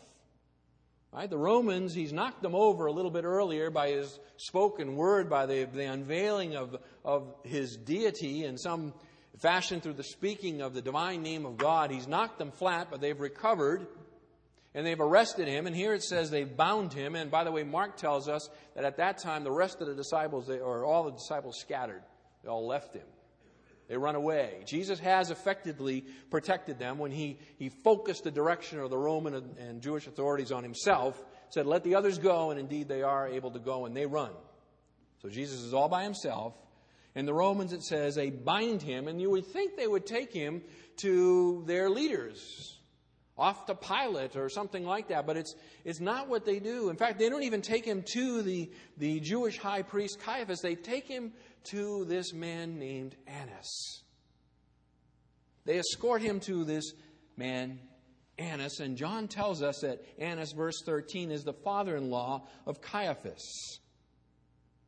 Right? 1.12 1.30
The 1.30 1.38
Romans, 1.38 1.94
he's 1.94 2.12
knocked 2.12 2.42
them 2.42 2.54
over 2.54 2.86
a 2.86 2.92
little 2.92 3.10
bit 3.10 3.24
earlier 3.24 3.70
by 3.70 3.90
his 3.90 4.18
spoken 4.36 4.96
word, 4.96 5.30
by 5.30 5.46
the, 5.46 5.64
the 5.64 5.84
unveiling 5.84 6.56
of, 6.56 6.76
of 7.04 7.34
his 7.44 7.76
deity 7.76 8.44
in 8.44 8.58
some 8.58 8.92
fashion 9.38 9.80
through 9.80 9.94
the 9.94 10.04
speaking 10.04 10.60
of 10.60 10.74
the 10.74 10.82
divine 10.82 11.22
name 11.22 11.46
of 11.46 11.56
God. 11.56 11.90
He's 11.90 12.08
knocked 12.08 12.38
them 12.38 12.50
flat, 12.50 12.88
but 12.90 13.00
they've 13.00 13.18
recovered 13.18 13.86
and 14.74 14.86
they've 14.86 15.00
arrested 15.00 15.48
him. 15.48 15.66
And 15.66 15.74
here 15.74 15.94
it 15.94 16.02
says 16.02 16.30
they've 16.30 16.56
bound 16.56 16.92
him. 16.92 17.14
And 17.14 17.30
by 17.30 17.44
the 17.44 17.52
way, 17.52 17.62
Mark 17.62 17.96
tells 17.96 18.28
us 18.28 18.50
that 18.74 18.84
at 18.84 18.98
that 18.98 19.18
time 19.18 19.42
the 19.42 19.50
rest 19.50 19.80
of 19.80 19.86
the 19.86 19.94
disciples, 19.94 20.50
or 20.50 20.84
all 20.84 21.04
the 21.04 21.12
disciples, 21.12 21.58
scattered. 21.58 22.02
They 22.42 22.50
all 22.50 22.66
left 22.66 22.94
him. 22.94 23.06
They 23.88 23.96
run 23.96 24.16
away. 24.16 24.62
Jesus 24.66 24.98
has 24.98 25.30
effectively 25.30 26.04
protected 26.30 26.78
them 26.78 26.98
when 26.98 27.12
he, 27.12 27.38
he 27.56 27.68
focused 27.68 28.24
the 28.24 28.30
direction 28.30 28.80
of 28.80 28.90
the 28.90 28.98
Roman 28.98 29.34
and, 29.58 29.80
Jewish 29.80 30.06
authorities 30.06 30.50
on 30.50 30.64
himself, 30.64 31.22
said, 31.50 31.66
Let 31.66 31.84
the 31.84 31.94
others 31.94 32.18
go, 32.18 32.50
and 32.50 32.58
indeed 32.58 32.88
they 32.88 33.02
are 33.02 33.28
able 33.28 33.52
to 33.52 33.60
go, 33.60 33.86
and 33.86 33.96
they 33.96 34.06
run. 34.06 34.32
So 35.22 35.28
Jesus 35.28 35.60
is 35.60 35.72
all 35.72 35.88
by 35.88 36.02
himself. 36.02 36.54
And 37.14 37.26
the 37.26 37.32
Romans, 37.32 37.72
it 37.72 37.82
says, 37.82 38.14
they 38.14 38.28
bind 38.28 38.82
him, 38.82 39.08
and 39.08 39.18
you 39.20 39.30
would 39.30 39.46
think 39.46 39.76
they 39.76 39.86
would 39.86 40.04
take 40.04 40.32
him 40.32 40.62
to 40.98 41.64
their 41.66 41.88
leaders. 41.88 42.75
Off 43.38 43.66
to 43.66 43.74
Pilate 43.74 44.36
or 44.36 44.48
something 44.48 44.84
like 44.84 45.08
that. 45.08 45.26
But 45.26 45.36
it's, 45.36 45.54
it's 45.84 46.00
not 46.00 46.28
what 46.28 46.44
they 46.44 46.58
do. 46.58 46.88
In 46.88 46.96
fact, 46.96 47.18
they 47.18 47.28
don't 47.28 47.42
even 47.42 47.62
take 47.62 47.84
him 47.84 48.02
to 48.14 48.42
the, 48.42 48.70
the 48.96 49.20
Jewish 49.20 49.58
high 49.58 49.82
priest 49.82 50.20
Caiaphas. 50.20 50.60
They 50.60 50.74
take 50.74 51.06
him 51.06 51.32
to 51.64 52.04
this 52.06 52.32
man 52.32 52.78
named 52.78 53.16
Annas. 53.26 54.02
They 55.64 55.78
escort 55.78 56.22
him 56.22 56.40
to 56.40 56.64
this 56.64 56.92
man, 57.36 57.80
Annas, 58.38 58.80
and 58.80 58.96
John 58.96 59.28
tells 59.28 59.62
us 59.62 59.80
that 59.80 60.00
Annas, 60.18 60.52
verse 60.52 60.80
13, 60.86 61.30
is 61.30 61.42
the 61.42 61.52
father 61.52 61.96
in 61.96 62.08
law 62.08 62.46
of 62.66 62.80
Caiaphas, 62.80 63.80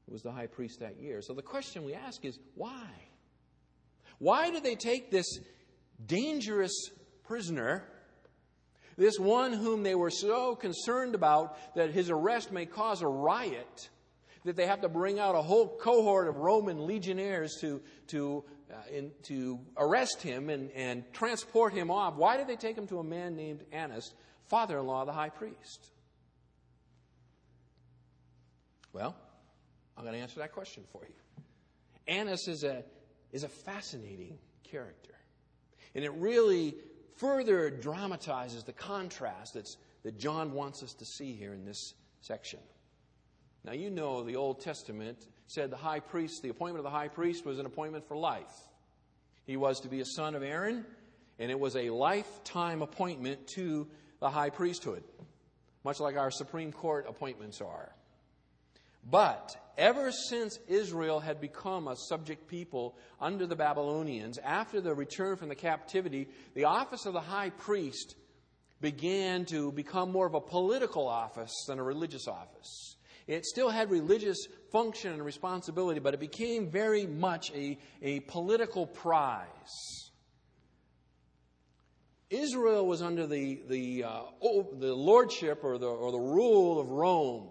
who 0.06 0.12
was 0.12 0.22
the 0.22 0.30
high 0.30 0.46
priest 0.46 0.80
that 0.80 1.00
year. 1.00 1.20
So 1.20 1.34
the 1.34 1.42
question 1.42 1.84
we 1.84 1.94
ask 1.94 2.24
is 2.24 2.38
why? 2.54 2.86
Why 4.18 4.50
do 4.50 4.60
they 4.60 4.76
take 4.76 5.10
this 5.10 5.26
dangerous 6.04 6.90
prisoner? 7.24 7.84
This 8.98 9.16
one 9.16 9.52
whom 9.52 9.84
they 9.84 9.94
were 9.94 10.10
so 10.10 10.56
concerned 10.56 11.14
about 11.14 11.56
that 11.76 11.92
his 11.92 12.10
arrest 12.10 12.50
may 12.50 12.66
cause 12.66 13.00
a 13.00 13.06
riot, 13.06 13.88
that 14.44 14.56
they 14.56 14.66
have 14.66 14.80
to 14.80 14.88
bring 14.88 15.20
out 15.20 15.36
a 15.36 15.40
whole 15.40 15.78
cohort 15.78 16.26
of 16.26 16.38
Roman 16.38 16.84
legionnaires 16.84 17.58
to, 17.60 17.80
to, 18.08 18.44
uh, 18.68 18.74
in, 18.92 19.12
to 19.22 19.60
arrest 19.76 20.20
him 20.20 20.50
and, 20.50 20.72
and 20.72 21.04
transport 21.12 21.72
him 21.72 21.92
off. 21.92 22.16
Why 22.16 22.36
did 22.36 22.48
they 22.48 22.56
take 22.56 22.76
him 22.76 22.88
to 22.88 22.98
a 22.98 23.04
man 23.04 23.36
named 23.36 23.64
Annas, 23.70 24.12
father 24.48 24.80
in 24.80 24.86
law 24.86 25.02
of 25.02 25.06
the 25.06 25.12
high 25.12 25.30
priest? 25.30 25.92
Well, 28.92 29.14
I'm 29.96 30.02
going 30.02 30.16
to 30.16 30.20
answer 30.20 30.40
that 30.40 30.50
question 30.50 30.82
for 30.90 31.02
you. 31.04 31.14
Annas 32.08 32.48
is 32.48 32.64
a, 32.64 32.82
is 33.30 33.44
a 33.44 33.48
fascinating 33.48 34.38
character. 34.64 35.14
And 35.94 36.04
it 36.04 36.12
really 36.14 36.74
further 37.18 37.68
dramatizes 37.70 38.64
the 38.64 38.72
contrast 38.72 39.54
that 39.54 40.18
John 40.18 40.52
wants 40.52 40.82
us 40.82 40.94
to 40.94 41.04
see 41.04 41.34
here 41.34 41.52
in 41.52 41.64
this 41.64 41.94
section. 42.20 42.60
Now, 43.64 43.72
you 43.72 43.90
know 43.90 44.22
the 44.22 44.36
Old 44.36 44.60
Testament 44.60 45.26
said 45.46 45.70
the 45.70 45.76
high 45.76 46.00
priest, 46.00 46.42
the 46.42 46.48
appointment 46.48 46.86
of 46.86 46.90
the 46.90 46.96
high 46.96 47.08
priest 47.08 47.44
was 47.44 47.58
an 47.58 47.66
appointment 47.66 48.06
for 48.06 48.16
life. 48.16 48.52
He 49.44 49.56
was 49.56 49.80
to 49.80 49.88
be 49.88 50.00
a 50.00 50.04
son 50.04 50.34
of 50.34 50.42
Aaron, 50.42 50.84
and 51.38 51.50
it 51.50 51.58
was 51.58 51.74
a 51.76 51.90
lifetime 51.90 52.82
appointment 52.82 53.46
to 53.48 53.88
the 54.20 54.30
high 54.30 54.50
priesthood, 54.50 55.02
much 55.84 56.00
like 56.00 56.16
our 56.16 56.30
Supreme 56.30 56.72
Court 56.72 57.06
appointments 57.08 57.60
are. 57.60 57.92
But 59.10 59.56
ever 59.78 60.10
since 60.10 60.58
Israel 60.66 61.20
had 61.20 61.40
become 61.40 61.88
a 61.88 61.96
subject 61.96 62.48
people 62.48 62.96
under 63.20 63.46
the 63.46 63.56
Babylonians, 63.56 64.38
after 64.38 64.80
the 64.80 64.92
return 64.92 65.36
from 65.36 65.48
the 65.48 65.54
captivity, 65.54 66.28
the 66.54 66.64
office 66.64 67.06
of 67.06 67.14
the 67.14 67.20
high 67.20 67.50
priest 67.50 68.16
began 68.80 69.44
to 69.46 69.72
become 69.72 70.12
more 70.12 70.26
of 70.26 70.34
a 70.34 70.40
political 70.40 71.06
office 71.08 71.52
than 71.66 71.78
a 71.78 71.82
religious 71.82 72.28
office. 72.28 72.96
It 73.26 73.44
still 73.44 73.70
had 73.70 73.90
religious 73.90 74.46
function 74.72 75.12
and 75.12 75.24
responsibility, 75.24 76.00
but 76.00 76.14
it 76.14 76.20
became 76.20 76.70
very 76.70 77.06
much 77.06 77.50
a, 77.54 77.78
a 78.02 78.20
political 78.20 78.86
prize. 78.86 80.10
Israel 82.30 82.86
was 82.86 83.00
under 83.00 83.26
the, 83.26 83.60
the, 83.68 84.04
uh, 84.04 84.22
the 84.78 84.94
lordship 84.94 85.60
or 85.62 85.78
the, 85.78 85.86
or 85.86 86.12
the 86.12 86.18
rule 86.18 86.80
of 86.80 86.90
Rome. 86.90 87.48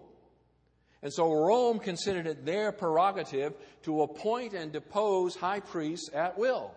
And 1.02 1.12
so 1.12 1.32
Rome 1.32 1.78
considered 1.78 2.26
it 2.26 2.44
their 2.44 2.72
prerogative 2.72 3.54
to 3.82 4.02
appoint 4.02 4.52
and 4.52 4.72
depose 4.72 5.36
high 5.36 5.60
priests 5.60 6.10
at 6.12 6.36
will. 6.36 6.74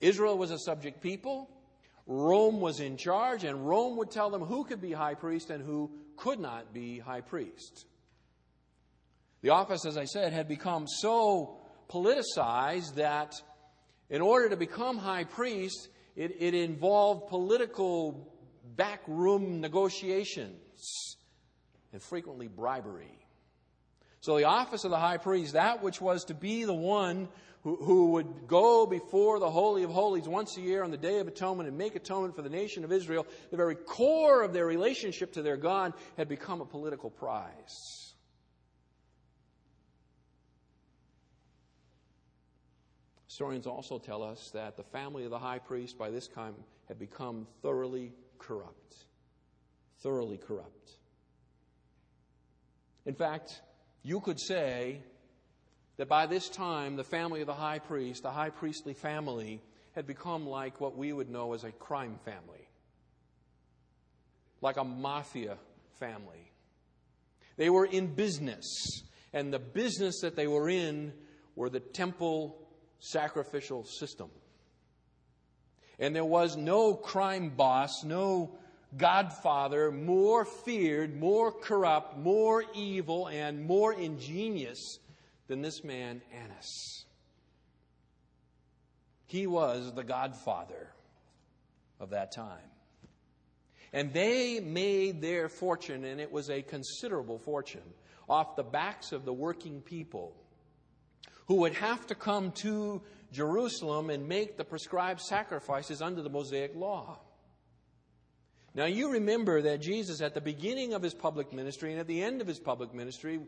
Israel 0.00 0.38
was 0.38 0.50
a 0.50 0.58
subject 0.58 1.00
people. 1.00 1.50
Rome 2.06 2.60
was 2.60 2.80
in 2.80 2.96
charge, 2.96 3.44
and 3.44 3.66
Rome 3.66 3.96
would 3.96 4.10
tell 4.10 4.30
them 4.30 4.42
who 4.42 4.64
could 4.64 4.80
be 4.80 4.92
high 4.92 5.14
priest 5.14 5.50
and 5.50 5.64
who 5.64 5.90
could 6.16 6.38
not 6.38 6.72
be 6.72 6.98
high 6.98 7.22
priest. 7.22 7.86
The 9.40 9.50
office, 9.50 9.84
as 9.84 9.96
I 9.96 10.04
said, 10.04 10.32
had 10.32 10.46
become 10.46 10.86
so 10.86 11.58
politicized 11.90 12.94
that 12.96 13.34
in 14.10 14.20
order 14.20 14.50
to 14.50 14.56
become 14.56 14.98
high 14.98 15.24
priest, 15.24 15.88
it, 16.14 16.36
it 16.38 16.54
involved 16.54 17.28
political 17.28 18.32
backroom 18.76 19.60
negotiations 19.60 21.16
and 21.94 22.02
frequently 22.02 22.48
bribery. 22.48 23.18
So 24.20 24.36
the 24.36 24.44
office 24.44 24.84
of 24.84 24.90
the 24.90 24.98
high 24.98 25.16
priest, 25.16 25.52
that 25.52 25.80
which 25.80 26.00
was 26.00 26.24
to 26.24 26.34
be 26.34 26.64
the 26.64 26.74
one 26.74 27.28
who, 27.62 27.76
who 27.76 28.10
would 28.12 28.48
go 28.48 28.84
before 28.84 29.38
the 29.38 29.50
Holy 29.50 29.84
of 29.84 29.90
Holies 29.90 30.26
once 30.26 30.56
a 30.56 30.60
year 30.60 30.82
on 30.82 30.90
the 30.90 30.96
Day 30.96 31.20
of 31.20 31.28
Atonement 31.28 31.68
and 31.68 31.78
make 31.78 31.94
atonement 31.94 32.34
for 32.34 32.42
the 32.42 32.50
nation 32.50 32.82
of 32.82 32.90
Israel, 32.90 33.26
the 33.52 33.56
very 33.56 33.76
core 33.76 34.42
of 34.42 34.52
their 34.52 34.66
relationship 34.66 35.34
to 35.34 35.42
their 35.42 35.56
God 35.56 35.94
had 36.16 36.28
become 36.28 36.60
a 36.60 36.66
political 36.66 37.10
prize. 37.10 38.12
Historians 43.26 43.68
also 43.68 43.98
tell 43.98 44.24
us 44.24 44.50
that 44.52 44.76
the 44.76 44.82
family 44.84 45.24
of 45.24 45.30
the 45.30 45.38
high 45.38 45.60
priest 45.60 45.96
by 45.96 46.10
this 46.10 46.26
time 46.26 46.54
had 46.88 46.98
become 46.98 47.46
thoroughly 47.62 48.12
corrupt. 48.38 48.96
Thoroughly 50.00 50.38
corrupt. 50.38 50.98
In 53.06 53.14
fact, 53.14 53.60
you 54.02 54.20
could 54.20 54.40
say 54.40 55.00
that 55.96 56.08
by 56.08 56.26
this 56.26 56.48
time, 56.48 56.96
the 56.96 57.04
family 57.04 57.40
of 57.40 57.46
the 57.46 57.54
high 57.54 57.78
priest, 57.78 58.22
the 58.22 58.30
high 58.30 58.50
priestly 58.50 58.94
family, 58.94 59.62
had 59.94 60.06
become 60.06 60.46
like 60.46 60.80
what 60.80 60.96
we 60.96 61.12
would 61.12 61.30
know 61.30 61.54
as 61.54 61.64
a 61.64 61.70
crime 61.70 62.18
family, 62.24 62.68
like 64.60 64.76
a 64.76 64.84
mafia 64.84 65.56
family. 66.00 66.50
They 67.56 67.70
were 67.70 67.86
in 67.86 68.14
business, 68.14 69.02
and 69.32 69.52
the 69.52 69.60
business 69.60 70.20
that 70.22 70.34
they 70.34 70.48
were 70.48 70.68
in 70.68 71.12
were 71.54 71.70
the 71.70 71.80
temple 71.80 72.58
sacrificial 72.98 73.84
system. 73.84 74.30
And 75.98 76.16
there 76.16 76.24
was 76.24 76.56
no 76.56 76.94
crime 76.94 77.50
boss, 77.50 78.02
no 78.02 78.58
godfather 78.96 79.90
more 79.90 80.44
feared, 80.44 81.16
more 81.16 81.52
corrupt, 81.52 82.18
more 82.18 82.64
evil, 82.74 83.28
and 83.28 83.64
more 83.64 83.92
ingenious 83.92 84.98
than 85.48 85.62
this 85.62 85.82
man, 85.84 86.22
Annas. 86.32 87.04
He 89.26 89.46
was 89.46 89.92
the 89.94 90.04
godfather 90.04 90.90
of 91.98 92.10
that 92.10 92.32
time. 92.32 92.58
And 93.92 94.12
they 94.12 94.60
made 94.60 95.20
their 95.20 95.48
fortune, 95.48 96.04
and 96.04 96.20
it 96.20 96.30
was 96.30 96.50
a 96.50 96.62
considerable 96.62 97.38
fortune, 97.38 97.94
off 98.28 98.56
the 98.56 98.62
backs 98.62 99.12
of 99.12 99.24
the 99.24 99.32
working 99.32 99.80
people 99.80 100.34
who 101.46 101.56
would 101.56 101.74
have 101.74 102.06
to 102.06 102.14
come 102.14 102.52
to 102.52 103.02
Jerusalem 103.32 104.10
and 104.10 104.28
make 104.28 104.56
the 104.56 104.64
prescribed 104.64 105.20
sacrifices 105.20 106.00
under 106.00 106.22
the 106.22 106.30
Mosaic 106.30 106.74
law. 106.74 107.18
Now, 108.74 108.86
you 108.86 109.12
remember 109.12 109.62
that 109.62 109.80
Jesus, 109.80 110.20
at 110.20 110.34
the 110.34 110.40
beginning 110.40 110.94
of 110.94 111.02
his 111.02 111.14
public 111.14 111.52
ministry 111.52 111.92
and 111.92 112.00
at 112.00 112.08
the 112.08 112.22
end 112.22 112.40
of 112.40 112.46
his 112.46 112.58
public 112.58 112.92
ministry, 112.92 113.40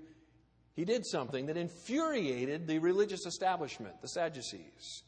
he 0.75 0.85
did 0.85 1.04
something 1.04 1.47
that 1.47 1.56
infuriated 1.56 2.66
the 2.66 2.78
religious 2.78 3.26
establishment, 3.26 4.00
the 4.02 4.09
Sadducees. 4.09 5.02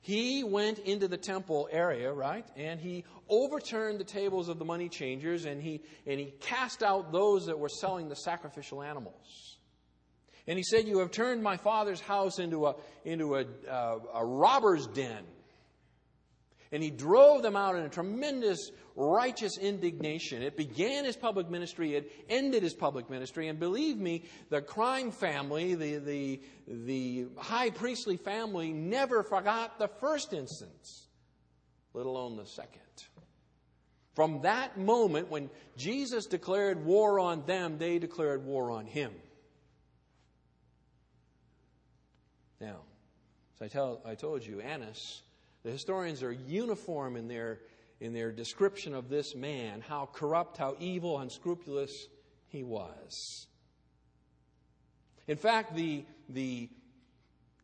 He 0.00 0.42
went 0.42 0.80
into 0.80 1.06
the 1.06 1.16
temple 1.16 1.68
area, 1.70 2.12
right? 2.12 2.44
And 2.56 2.80
he 2.80 3.04
overturned 3.28 4.00
the 4.00 4.04
tables 4.04 4.48
of 4.48 4.58
the 4.58 4.64
money 4.64 4.88
changers 4.88 5.44
and 5.44 5.62
he, 5.62 5.82
and 6.08 6.18
he 6.18 6.32
cast 6.40 6.82
out 6.82 7.12
those 7.12 7.46
that 7.46 7.56
were 7.56 7.68
selling 7.68 8.08
the 8.08 8.16
sacrificial 8.16 8.82
animals. 8.82 9.58
And 10.48 10.58
he 10.58 10.64
said, 10.64 10.88
You 10.88 10.98
have 10.98 11.12
turned 11.12 11.40
my 11.40 11.56
father's 11.56 12.00
house 12.00 12.40
into 12.40 12.66
a, 12.66 12.74
into 13.04 13.36
a, 13.36 13.44
uh, 13.70 13.98
a 14.14 14.24
robber's 14.24 14.88
den. 14.88 15.24
And 16.72 16.82
he 16.82 16.90
drove 16.90 17.42
them 17.42 17.54
out 17.54 17.76
in 17.76 17.82
a 17.82 17.88
tremendous 17.90 18.70
righteous 18.96 19.58
indignation. 19.58 20.42
It 20.42 20.56
began 20.56 21.04
his 21.04 21.16
public 21.16 21.50
ministry, 21.50 21.94
it 21.94 22.10
ended 22.28 22.62
his 22.62 22.74
public 22.74 23.10
ministry. 23.10 23.48
And 23.48 23.58
believe 23.58 23.98
me, 23.98 24.24
the 24.48 24.62
crime 24.62 25.10
family, 25.10 25.74
the, 25.74 25.98
the, 25.98 26.40
the 26.66 27.26
high 27.36 27.70
priestly 27.70 28.16
family, 28.16 28.72
never 28.72 29.22
forgot 29.22 29.78
the 29.78 29.88
first 29.88 30.32
instance, 30.32 31.06
let 31.92 32.06
alone 32.06 32.36
the 32.36 32.46
second. 32.46 32.80
From 34.14 34.42
that 34.42 34.78
moment, 34.78 35.30
when 35.30 35.48
Jesus 35.76 36.26
declared 36.26 36.84
war 36.84 37.18
on 37.18 37.46
them, 37.46 37.78
they 37.78 37.98
declared 37.98 38.44
war 38.44 38.70
on 38.70 38.84
him. 38.84 39.12
Now, 42.60 42.80
as 43.56 43.62
I, 43.62 43.68
tell, 43.68 44.02
I 44.04 44.14
told 44.14 44.44
you, 44.44 44.60
Annas 44.60 45.22
the 45.64 45.70
historians 45.70 46.22
are 46.22 46.32
uniform 46.32 47.16
in 47.16 47.28
their, 47.28 47.60
in 48.00 48.12
their 48.12 48.32
description 48.32 48.94
of 48.94 49.08
this 49.08 49.34
man, 49.34 49.80
how 49.80 50.08
corrupt, 50.12 50.56
how 50.56 50.76
evil, 50.80 51.18
unscrupulous 51.18 52.08
he 52.48 52.62
was. 52.62 53.46
In 55.28 55.36
fact, 55.36 55.74
the, 55.76 56.04
the 56.28 56.68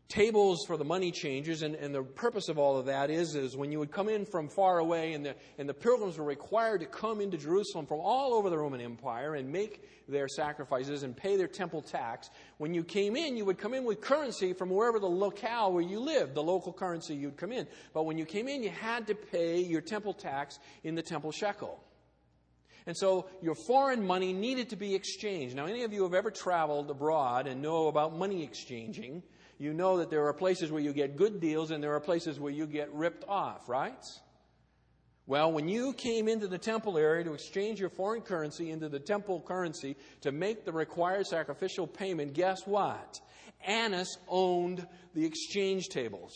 tables 0.09 0.65
for 0.67 0.79
the 0.79 0.85
money 0.85 1.13
changers, 1.13 1.63
and, 1.63 1.75
and 1.75 1.95
the 1.95 2.03
purpose 2.03 2.49
of 2.49 2.59
all 2.59 2.79
of 2.79 2.87
that 2.87 3.11
is, 3.11 3.35
is 3.35 3.57
when 3.57 3.71
you 3.71 3.79
would 3.79 3.91
come 3.91 4.09
in 4.09 4.25
from 4.25 4.49
far 4.49 4.79
away, 4.79 5.13
and 5.13 5.25
the, 5.25 5.35
and 5.59 5.69
the 5.69 5.75
pilgrims 5.75 6.17
were 6.17 6.25
required 6.25 6.81
to 6.81 6.87
come 6.87 7.21
into 7.21 7.37
Jerusalem 7.37 7.85
from 7.85 8.01
all 8.01 8.33
over 8.33 8.49
the 8.49 8.57
Roman 8.57 8.81
Empire 8.81 9.35
and 9.35 9.53
make 9.53 9.83
their 10.09 10.27
sacrifices 10.27 11.03
and 11.03 11.15
pay 11.15 11.37
their 11.37 11.47
temple 11.47 11.83
tax. 11.83 12.31
When 12.57 12.73
you 12.73 12.85
came 12.85 13.17
in, 13.17 13.37
you 13.37 13.45
would 13.45 13.59
come 13.59 13.75
in 13.75 13.85
with 13.85 14.01
currency 14.01 14.55
from 14.55 14.71
wherever 14.71 14.99
the 14.99 15.07
locale 15.07 15.73
where 15.73 15.85
you 15.85 16.01
lived, 16.01 16.35
the 16.35 16.43
local 16.43 16.73
currency 16.73 17.15
you'd 17.15 17.37
come 17.37 17.53
in. 17.53 17.67
But 17.93 18.05
when 18.05 18.17
you 18.17 18.25
came 18.25 18.49
in, 18.49 18.63
you 18.63 18.71
had 18.71 19.07
to 19.09 19.15
pay 19.15 19.61
your 19.61 19.83
temple 19.83 20.15
tax 20.15 20.59
in 20.85 20.95
the 20.95 21.03
temple 21.03 21.33
shekel. 21.33 21.79
And 22.87 22.97
so 22.97 23.29
your 23.43 23.55
foreign 23.55 24.07
money 24.07 24.33
needed 24.33 24.71
to 24.71 24.77
be 24.77 24.95
exchanged. 24.95 25.55
Now, 25.55 25.67
any 25.67 25.83
of 25.83 25.93
you 25.93 26.05
have 26.05 26.15
ever 26.15 26.31
traveled 26.31 26.91
abroad 26.91 27.47
and 27.47 27.61
know 27.61 27.89
about 27.89 28.17
money 28.17 28.43
exchanging, 28.43 29.23
you 29.59 29.75
know 29.75 29.99
that 29.99 30.11
there 30.11 30.27
are 30.27 30.33
places 30.33 30.71
where 30.71 30.81
you 30.81 30.93
get 30.93 31.17
good 31.17 31.41
deals 31.41 31.71
and 31.71 31.83
there 31.83 31.95
are 31.95 32.01
places 32.01 32.39
where 32.39 32.53
you 32.53 32.67
get 32.67 32.93
ripped 32.95 33.25
off, 33.29 33.69
right? 33.69 34.05
Well, 35.27 35.53
when 35.53 35.69
you 35.69 35.93
came 35.93 36.27
into 36.27 36.47
the 36.47 36.57
temple 36.57 36.97
area 36.97 37.25
to 37.25 37.35
exchange 37.35 37.81
your 37.81 37.91
foreign 37.91 38.23
currency 38.23 38.71
into 38.71 38.89
the 38.89 39.01
temple 39.01 39.43
currency 39.47 39.97
to 40.23 40.33
make 40.33 40.65
the 40.65 40.73
required 40.73 41.27
sacrificial 41.27 41.87
payment, 41.87 42.33
guess 42.33 42.67
what? 42.67 43.21
Annas 43.67 44.17
owned 44.29 44.87
the 45.15 45.27
exchange 45.27 45.89
tables. 45.89 46.33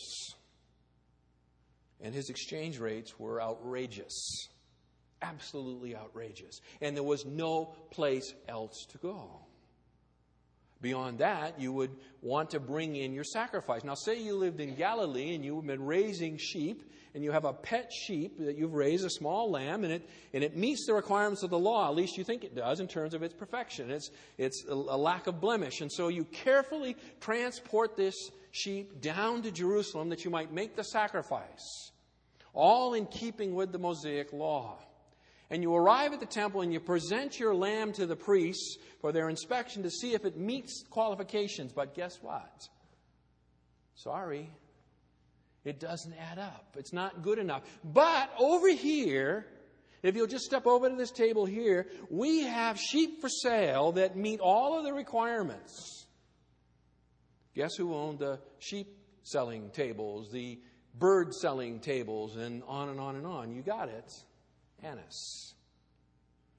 And 2.01 2.13
his 2.13 2.29
exchange 2.29 2.77
rates 2.77 3.17
were 3.17 3.41
outrageous. 3.41 4.49
Absolutely 5.21 5.95
outrageous. 5.95 6.59
And 6.81 6.95
there 6.95 7.03
was 7.03 7.25
no 7.25 7.73
place 7.89 8.33
else 8.47 8.85
to 8.91 8.97
go. 8.97 9.45
Beyond 10.83 11.19
that, 11.19 11.61
you 11.61 11.71
would 11.71 11.91
want 12.21 12.49
to 12.49 12.59
bring 12.59 12.97
in 12.97 13.13
your 13.13 13.23
sacrifice. 13.23 13.85
Now, 13.85 13.93
say 13.93 14.21
you 14.21 14.35
lived 14.35 14.59
in 14.59 14.75
Galilee 14.75 15.33
and 15.33 15.43
you've 15.43 15.65
been 15.65 15.85
raising 15.85 16.37
sheep, 16.37 16.83
and 17.15 17.23
you 17.23 17.31
have 17.31 17.45
a 17.45 17.53
pet 17.53 17.89
sheep 17.93 18.37
that 18.39 18.57
you've 18.57 18.73
raised, 18.73 19.05
a 19.05 19.09
small 19.09 19.49
lamb, 19.49 19.85
and 19.85 19.93
it, 19.93 20.09
and 20.33 20.43
it 20.43 20.57
meets 20.57 20.85
the 20.85 20.93
requirements 20.93 21.41
of 21.41 21.51
the 21.51 21.57
law, 21.57 21.87
at 21.87 21.95
least 21.95 22.17
you 22.17 22.25
think 22.25 22.43
it 22.43 22.53
does, 22.53 22.81
in 22.81 22.87
terms 22.89 23.13
of 23.13 23.23
its 23.23 23.33
perfection. 23.33 23.89
It's, 23.91 24.11
it's 24.37 24.65
a, 24.67 24.73
a 24.73 24.97
lack 24.97 25.27
of 25.27 25.39
blemish. 25.39 25.79
And 25.79 25.89
so 25.89 26.09
you 26.09 26.25
carefully 26.25 26.97
transport 27.21 27.95
this 27.95 28.15
sheep 28.51 28.99
down 28.99 29.41
to 29.43 29.51
Jerusalem 29.51 30.09
that 30.09 30.25
you 30.25 30.31
might 30.31 30.51
make 30.51 30.75
the 30.75 30.83
sacrifice, 30.83 31.91
all 32.53 32.93
in 32.93 33.05
keeping 33.05 33.55
with 33.55 33.71
the 33.71 33.79
Mosaic 33.79 34.33
law 34.33 34.79
and 35.49 35.61
you 35.61 35.73
arrive 35.75 36.13
at 36.13 36.19
the 36.19 36.25
temple 36.25 36.61
and 36.61 36.73
you 36.73 36.79
present 36.79 37.39
your 37.39 37.53
lamb 37.53 37.93
to 37.93 38.05
the 38.05 38.15
priests 38.15 38.77
for 39.01 39.11
their 39.11 39.29
inspection 39.29 39.83
to 39.83 39.89
see 39.89 40.13
if 40.13 40.25
it 40.25 40.37
meets 40.37 40.83
qualifications. 40.89 41.71
But 41.71 41.93
guess 41.93 42.17
what? 42.21 42.67
Sorry, 43.95 44.49
it 45.63 45.79
doesn't 45.79 46.13
add 46.13 46.39
up. 46.39 46.75
It's 46.77 46.93
not 46.93 47.21
good 47.21 47.39
enough. 47.39 47.63
But 47.83 48.29
over 48.39 48.69
here, 48.69 49.45
if 50.01 50.15
you'll 50.15 50.27
just 50.27 50.45
step 50.45 50.67
over 50.67 50.89
to 50.89 50.95
this 50.95 51.11
table 51.11 51.45
here, 51.45 51.87
we 52.09 52.41
have 52.41 52.77
sheep 52.77 53.21
for 53.21 53.29
sale 53.29 53.93
that 53.93 54.17
meet 54.17 54.41
all 54.41 54.77
of 54.77 54.83
the 54.83 54.93
requirements. 54.93 56.05
Guess 57.55 57.75
who 57.77 57.93
owned 57.93 58.19
the 58.19 58.39
sheep 58.59 58.87
selling 59.23 59.69
tables, 59.69 60.29
the 60.31 60.59
bird 60.95 61.33
selling 61.33 61.79
tables, 61.79 62.35
and 62.35 62.63
on 62.67 62.89
and 62.89 62.99
on 62.99 63.15
and 63.15 63.25
on? 63.25 63.53
You 63.53 63.61
got 63.61 63.89
it. 63.89 64.11
Annas. 64.83 65.53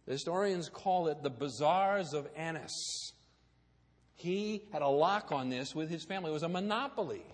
The 0.06 0.12
historians 0.12 0.68
call 0.68 1.08
it 1.08 1.22
the 1.22 1.30
bazaars 1.30 2.12
of 2.12 2.28
Annas. 2.36 3.12
He 4.14 4.62
had 4.72 4.82
a 4.82 4.88
lock 4.88 5.32
on 5.32 5.48
this 5.48 5.74
with 5.74 5.90
his 5.90 6.04
family. 6.04 6.30
It 6.30 6.34
was 6.34 6.42
a 6.42 6.48
monopoly. 6.48 7.24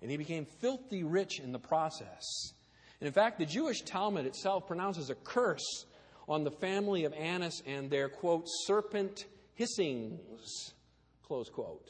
And 0.00 0.10
he 0.10 0.16
became 0.16 0.44
filthy 0.44 1.04
rich 1.04 1.38
in 1.38 1.52
the 1.52 1.58
process. 1.58 2.52
And 3.00 3.06
in 3.06 3.12
fact, 3.12 3.38
the 3.38 3.46
Jewish 3.46 3.82
Talmud 3.82 4.26
itself 4.26 4.66
pronounces 4.66 5.10
a 5.10 5.14
curse 5.14 5.86
on 6.28 6.44
the 6.44 6.50
family 6.50 7.04
of 7.04 7.12
Annas 7.14 7.62
and 7.66 7.90
their, 7.90 8.08
quote, 8.08 8.44
serpent 8.66 9.26
hissings, 9.54 10.74
close 11.22 11.48
quote. 11.48 11.88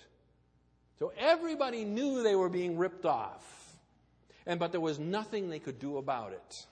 So 0.98 1.12
everybody 1.18 1.84
knew 1.84 2.22
they 2.22 2.36
were 2.36 2.48
being 2.48 2.76
ripped 2.76 3.04
off. 3.04 3.76
And 4.46 4.58
but 4.58 4.72
there 4.72 4.80
was 4.80 4.98
nothing 4.98 5.48
they 5.48 5.58
could 5.58 5.78
do 5.78 5.96
about 5.96 6.32
it. 6.32 6.66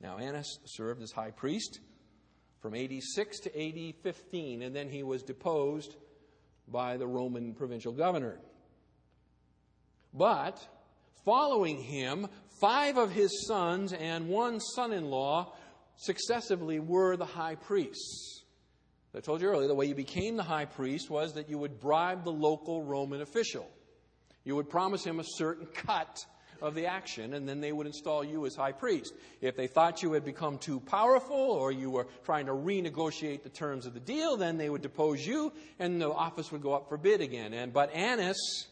Now, 0.00 0.16
Annas 0.18 0.58
served 0.64 1.02
as 1.02 1.12
high 1.12 1.30
priest 1.30 1.80
from 2.60 2.74
AD 2.74 3.02
6 3.02 3.40
to 3.40 3.50
AD 3.60 3.94
15, 4.02 4.62
and 4.62 4.74
then 4.74 4.88
he 4.88 5.02
was 5.02 5.22
deposed 5.22 5.96
by 6.68 6.96
the 6.96 7.06
Roman 7.06 7.54
provincial 7.54 7.92
governor. 7.92 8.38
But 10.14 10.58
following 11.24 11.82
him, 11.82 12.28
five 12.60 12.96
of 12.96 13.12
his 13.12 13.46
sons 13.46 13.92
and 13.92 14.28
one 14.28 14.60
son 14.60 14.92
in 14.92 15.10
law 15.10 15.52
successively 15.96 16.80
were 16.80 17.16
the 17.16 17.26
high 17.26 17.54
priests. 17.54 18.44
I 19.14 19.20
told 19.20 19.40
you 19.40 19.48
earlier, 19.48 19.68
the 19.68 19.74
way 19.74 19.86
you 19.86 19.94
became 19.94 20.36
the 20.36 20.42
high 20.42 20.66
priest 20.66 21.10
was 21.10 21.34
that 21.34 21.50
you 21.50 21.58
would 21.58 21.80
bribe 21.80 22.24
the 22.24 22.32
local 22.32 22.82
Roman 22.82 23.20
official. 23.20 23.68
You 24.44 24.56
would 24.56 24.70
promise 24.70 25.04
him 25.04 25.20
a 25.20 25.24
certain 25.24 25.66
cut 25.66 26.24
of 26.62 26.74
the 26.74 26.86
action, 26.86 27.34
and 27.34 27.48
then 27.48 27.60
they 27.60 27.72
would 27.72 27.86
install 27.86 28.24
you 28.24 28.46
as 28.46 28.54
high 28.54 28.72
priest. 28.72 29.14
If 29.40 29.56
they 29.56 29.66
thought 29.66 30.02
you 30.02 30.12
had 30.12 30.24
become 30.24 30.58
too 30.58 30.80
powerful 30.80 31.36
or 31.36 31.72
you 31.72 31.90
were 31.90 32.06
trying 32.24 32.46
to 32.46 32.52
renegotiate 32.52 33.42
the 33.42 33.48
terms 33.48 33.86
of 33.86 33.94
the 33.94 34.00
deal, 34.00 34.36
then 34.36 34.58
they 34.58 34.70
would 34.70 34.82
depose 34.82 35.26
you, 35.26 35.52
and 35.78 36.00
the 36.00 36.10
office 36.10 36.52
would 36.52 36.62
go 36.62 36.74
up 36.74 36.88
for 36.88 36.96
bid 36.96 37.20
again. 37.20 37.52
And 37.52 37.72
but 37.72 37.92
Annas, 37.94 38.66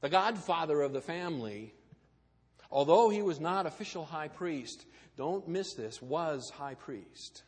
the 0.00 0.08
godfather 0.08 0.80
of 0.82 0.92
the 0.92 1.00
family, 1.00 1.74
although 2.70 3.08
he 3.08 3.22
was 3.22 3.40
not 3.40 3.66
official 3.66 4.04
high 4.04 4.28
priest, 4.28 4.84
don't 5.16 5.48
miss 5.48 5.74
this, 5.74 6.00
was 6.00 6.50
high 6.50 6.74
priest. 6.74 7.42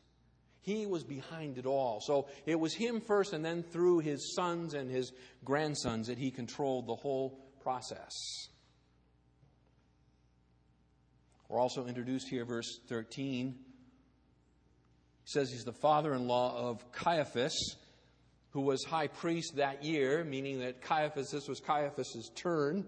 He 0.62 0.86
was 0.86 1.04
behind 1.04 1.56
it 1.56 1.66
all. 1.66 2.00
So 2.00 2.28
it 2.44 2.58
was 2.58 2.74
him 2.74 3.00
first, 3.00 3.32
and 3.32 3.44
then 3.44 3.62
through 3.62 4.00
his 4.00 4.34
sons 4.34 4.74
and 4.74 4.90
his 4.90 5.12
grandsons 5.44 6.08
that 6.08 6.18
he 6.18 6.30
controlled 6.30 6.86
the 6.86 6.94
whole 6.94 7.38
process. 7.62 8.12
We're 11.48 11.60
also 11.60 11.86
introduced 11.86 12.28
here, 12.28 12.44
verse 12.44 12.78
13. 12.88 13.48
He 13.48 13.56
says 15.24 15.50
he's 15.50 15.64
the 15.64 15.72
father 15.72 16.14
in 16.14 16.28
law 16.28 16.56
of 16.56 16.92
Caiaphas, 16.92 17.76
who 18.50 18.60
was 18.60 18.84
high 18.84 19.08
priest 19.08 19.56
that 19.56 19.84
year, 19.84 20.22
meaning 20.24 20.60
that 20.60 20.80
Caiaphas, 20.80 21.30
this 21.30 21.48
was 21.48 21.60
Caiaphas' 21.60 22.30
turn. 22.34 22.84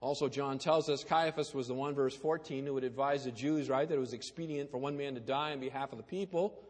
Also, 0.00 0.28
John 0.28 0.58
tells 0.58 0.88
us 0.88 1.02
Caiaphas 1.02 1.54
was 1.54 1.66
the 1.66 1.74
one, 1.74 1.94
verse 1.94 2.14
14, 2.14 2.66
who 2.66 2.74
would 2.74 2.84
advise 2.84 3.24
the 3.24 3.30
Jews, 3.30 3.68
right, 3.68 3.88
that 3.88 3.94
it 3.94 3.98
was 3.98 4.12
expedient 4.12 4.70
for 4.70 4.78
one 4.78 4.96
man 4.96 5.14
to 5.14 5.20
die 5.20 5.52
on 5.52 5.60
behalf 5.60 5.92
of 5.92 5.98
the 5.98 6.04
people. 6.04 6.63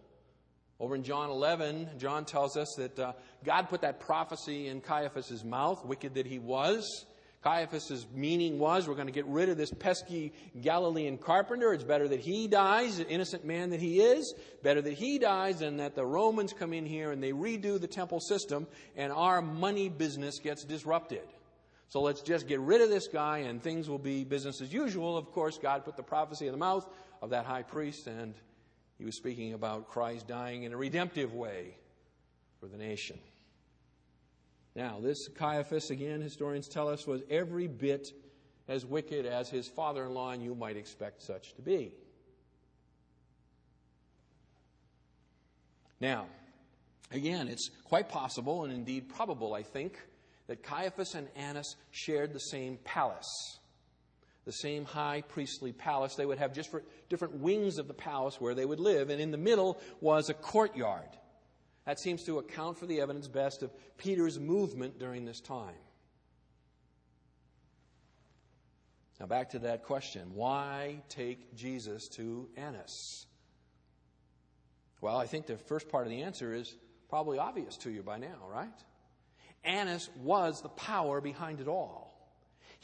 Over 0.84 0.96
in 0.96 1.02
John 1.02 1.30
11, 1.30 1.92
John 1.96 2.26
tells 2.26 2.58
us 2.58 2.74
that 2.76 2.98
uh, 2.98 3.12
God 3.42 3.70
put 3.70 3.80
that 3.80 4.00
prophecy 4.00 4.68
in 4.68 4.82
Caiaphas' 4.82 5.42
mouth, 5.42 5.82
wicked 5.82 6.12
that 6.16 6.26
he 6.26 6.38
was. 6.38 7.06
Caiaphas' 7.42 8.06
meaning 8.14 8.58
was 8.58 8.86
we're 8.86 8.94
going 8.94 9.06
to 9.06 9.12
get 9.12 9.24
rid 9.24 9.48
of 9.48 9.56
this 9.56 9.70
pesky 9.70 10.34
Galilean 10.60 11.16
carpenter. 11.16 11.72
It's 11.72 11.84
better 11.84 12.06
that 12.08 12.20
he 12.20 12.48
dies, 12.48 13.00
innocent 13.00 13.46
man 13.46 13.70
that 13.70 13.80
he 13.80 14.02
is. 14.02 14.34
Better 14.62 14.82
that 14.82 14.92
he 14.92 15.18
dies 15.18 15.60
than 15.60 15.78
that 15.78 15.94
the 15.94 16.04
Romans 16.04 16.52
come 16.52 16.74
in 16.74 16.84
here 16.84 17.12
and 17.12 17.22
they 17.22 17.32
redo 17.32 17.80
the 17.80 17.88
temple 17.88 18.20
system 18.20 18.66
and 18.94 19.10
our 19.10 19.40
money 19.40 19.88
business 19.88 20.38
gets 20.38 20.64
disrupted. 20.64 21.26
So 21.88 22.02
let's 22.02 22.20
just 22.20 22.46
get 22.46 22.60
rid 22.60 22.82
of 22.82 22.90
this 22.90 23.08
guy 23.08 23.38
and 23.38 23.62
things 23.62 23.88
will 23.88 23.98
be 23.98 24.24
business 24.24 24.60
as 24.60 24.70
usual. 24.70 25.16
Of 25.16 25.32
course, 25.32 25.56
God 25.56 25.86
put 25.86 25.96
the 25.96 26.02
prophecy 26.02 26.44
in 26.44 26.52
the 26.52 26.58
mouth 26.58 26.86
of 27.22 27.30
that 27.30 27.46
high 27.46 27.62
priest 27.62 28.06
and 28.06 28.34
he 28.98 29.04
was 29.04 29.16
speaking 29.16 29.52
about 29.52 29.88
Christ 29.88 30.28
dying 30.28 30.62
in 30.62 30.72
a 30.72 30.76
redemptive 30.76 31.34
way 31.34 31.76
for 32.60 32.66
the 32.66 32.76
nation. 32.76 33.18
Now, 34.76 34.98
this 35.00 35.28
Caiaphas, 35.28 35.90
again, 35.90 36.20
historians 36.20 36.68
tell 36.68 36.88
us, 36.88 37.06
was 37.06 37.22
every 37.30 37.68
bit 37.68 38.08
as 38.66 38.84
wicked 38.84 39.26
as 39.26 39.48
his 39.48 39.68
father 39.68 40.04
in 40.04 40.14
law, 40.14 40.30
and 40.30 40.42
you 40.42 40.54
might 40.54 40.76
expect 40.76 41.22
such 41.22 41.54
to 41.54 41.62
be. 41.62 41.92
Now, 46.00 46.26
again, 47.12 47.48
it's 47.48 47.70
quite 47.84 48.08
possible, 48.08 48.64
and 48.64 48.72
indeed 48.72 49.08
probable, 49.08 49.54
I 49.54 49.62
think, 49.62 49.98
that 50.48 50.62
Caiaphas 50.62 51.14
and 51.14 51.28
Annas 51.36 51.76
shared 51.90 52.32
the 52.32 52.40
same 52.40 52.78
palace 52.84 53.58
the 54.44 54.52
same 54.52 54.84
high 54.84 55.22
priestly 55.28 55.72
palace. 55.72 56.14
They 56.14 56.26
would 56.26 56.38
have 56.38 56.52
just 56.52 56.70
different 57.08 57.34
wings 57.36 57.78
of 57.78 57.88
the 57.88 57.94
palace 57.94 58.40
where 58.40 58.54
they 58.54 58.64
would 58.64 58.80
live, 58.80 59.10
and 59.10 59.20
in 59.20 59.30
the 59.30 59.38
middle 59.38 59.80
was 60.00 60.28
a 60.28 60.34
courtyard. 60.34 61.08
That 61.86 61.98
seems 61.98 62.24
to 62.24 62.38
account 62.38 62.78
for 62.78 62.86
the 62.86 63.00
evidence 63.00 63.28
best 63.28 63.62
of 63.62 63.70
Peter's 63.98 64.38
movement 64.38 64.98
during 64.98 65.24
this 65.24 65.40
time. 65.40 65.74
Now, 69.20 69.26
back 69.26 69.50
to 69.50 69.60
that 69.60 69.84
question 69.84 70.34
why 70.34 71.02
take 71.08 71.54
Jesus 71.54 72.08
to 72.10 72.48
Annas? 72.56 73.26
Well, 75.00 75.16
I 75.16 75.26
think 75.26 75.46
the 75.46 75.56
first 75.56 75.88
part 75.88 76.06
of 76.06 76.10
the 76.10 76.22
answer 76.22 76.54
is 76.54 76.74
probably 77.08 77.38
obvious 77.38 77.76
to 77.78 77.90
you 77.90 78.02
by 78.02 78.18
now, 78.18 78.48
right? 78.50 78.72
Annas 79.62 80.08
was 80.16 80.62
the 80.62 80.68
power 80.70 81.20
behind 81.20 81.60
it 81.60 81.68
all. 81.68 82.13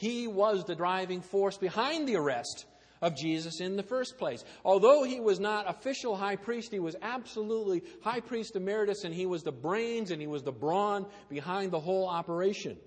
He 0.01 0.27
was 0.27 0.65
the 0.65 0.75
driving 0.75 1.21
force 1.21 1.59
behind 1.59 2.09
the 2.09 2.17
arrest 2.17 2.65
of 3.03 3.15
Jesus 3.15 3.61
in 3.61 3.77
the 3.77 3.83
first 3.83 4.17
place. 4.17 4.43
Although 4.65 5.03
he 5.03 5.21
was 5.21 5.39
not 5.39 5.69
official 5.69 6.17
high 6.17 6.37
priest, 6.37 6.73
he 6.73 6.79
was 6.79 6.97
absolutely 7.03 7.83
high 8.01 8.21
priest 8.21 8.57
emeritus, 8.57 9.05
and 9.05 9.15
he 9.15 9.27
was 9.27 9.43
the 9.43 9.53
brains 9.53 10.11
and 10.11 10.19
he 10.19 10.27
was 10.27 10.43
the 10.43 10.53
brawn 10.53 11.05
behind 11.29 11.71
the 11.71 11.79
whole 11.79 12.09
operation. 12.09 12.79